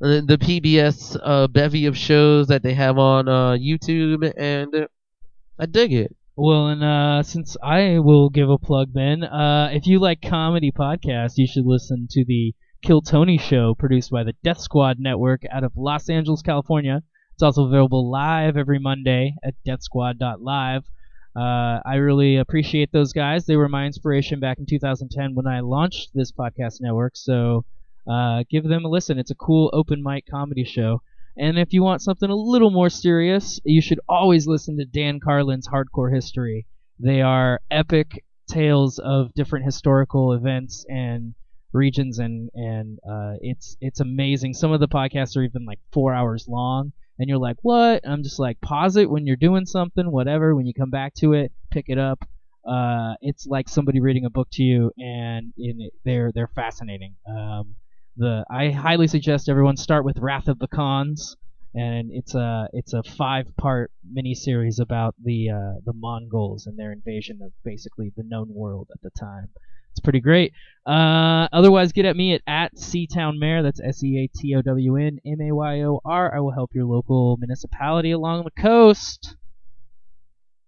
[0.00, 4.88] the PBS uh, bevy of shows that they have on uh, YouTube, and
[5.58, 6.14] I dig it.
[6.36, 10.70] Well, and uh, since I will give a plug then, uh, if you like comedy
[10.70, 15.42] podcasts, you should listen to the Kill Tony Show, produced by the Death Squad Network
[15.50, 17.02] out of Los Angeles, California.
[17.34, 20.84] It's also available live every Monday at deathsquad.live.
[21.36, 23.46] Uh, I really appreciate those guys.
[23.46, 27.16] They were my inspiration back in 2010 when I launched this podcast network.
[27.16, 27.64] So
[28.08, 29.18] uh, give them a listen.
[29.18, 31.02] It's a cool open mic comedy show.
[31.36, 35.20] And if you want something a little more serious, you should always listen to Dan
[35.20, 36.66] Carlin's Hardcore History.
[36.98, 41.34] They are epic tales of different historical events and
[41.72, 44.54] regions, and and uh, it's it's amazing.
[44.54, 48.04] Some of the podcasts are even like four hours long and you're like, what?
[48.04, 50.54] And I'm just like, pause it when you're doing something, whatever.
[50.54, 52.20] When you come back to it, pick it up.
[52.66, 55.52] Uh, it's like somebody reading a book to you, and
[56.04, 57.14] they're they're fascinating.
[57.28, 57.74] Um,
[58.18, 61.36] the I highly suggest everyone start with Wrath of the Khans,
[61.74, 66.92] and it's a it's a five part miniseries about the uh, the Mongols and their
[66.92, 69.48] invasion of basically the known world at the time.
[69.92, 70.52] It's pretty great.
[70.84, 73.62] Uh, otherwise, get at me at, at Seatown Mayor.
[73.62, 76.34] That's S E A T O W N M A Y O R.
[76.34, 79.36] I will help your local municipality along the coast.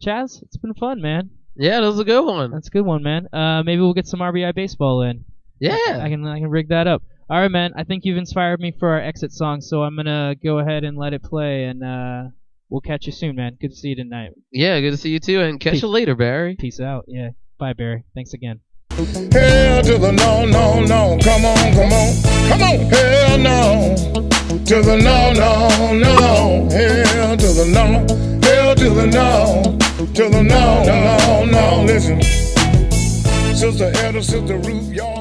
[0.03, 1.31] Chaz, it's been fun, man.
[1.57, 2.53] Yeah, that was a good one.
[2.53, 3.27] That's a good one, man.
[3.33, 5.25] Uh, maybe we'll get some RBI baseball in.
[5.59, 7.03] Yeah, I can I can rig that up.
[7.31, 7.71] All right, man.
[7.77, 10.99] I think you've inspired me for our exit song, so I'm gonna go ahead and
[10.99, 12.25] let it play, and uh,
[12.69, 13.57] we'll catch you soon, man.
[13.61, 14.33] Good to see you tonight.
[14.51, 15.83] Yeah, good to see you too, and catch Peace.
[15.83, 16.57] you later, Barry.
[16.59, 17.05] Peace out.
[17.07, 17.29] Yeah.
[17.57, 18.03] Bye, Barry.
[18.17, 18.59] Thanks again.
[18.91, 19.07] Hell
[19.85, 21.19] to the no, no, no.
[21.23, 22.79] Come on, come on, come on.
[22.91, 23.95] Hell no.
[24.65, 25.69] To the no, no,
[26.01, 26.69] no.
[26.69, 28.41] Hell to the no.
[28.43, 29.79] Hell to the no.
[30.15, 31.85] To the no, no, no.
[31.85, 32.21] Listen.
[33.55, 35.20] Sister Edda, Sister Ruth, y'all.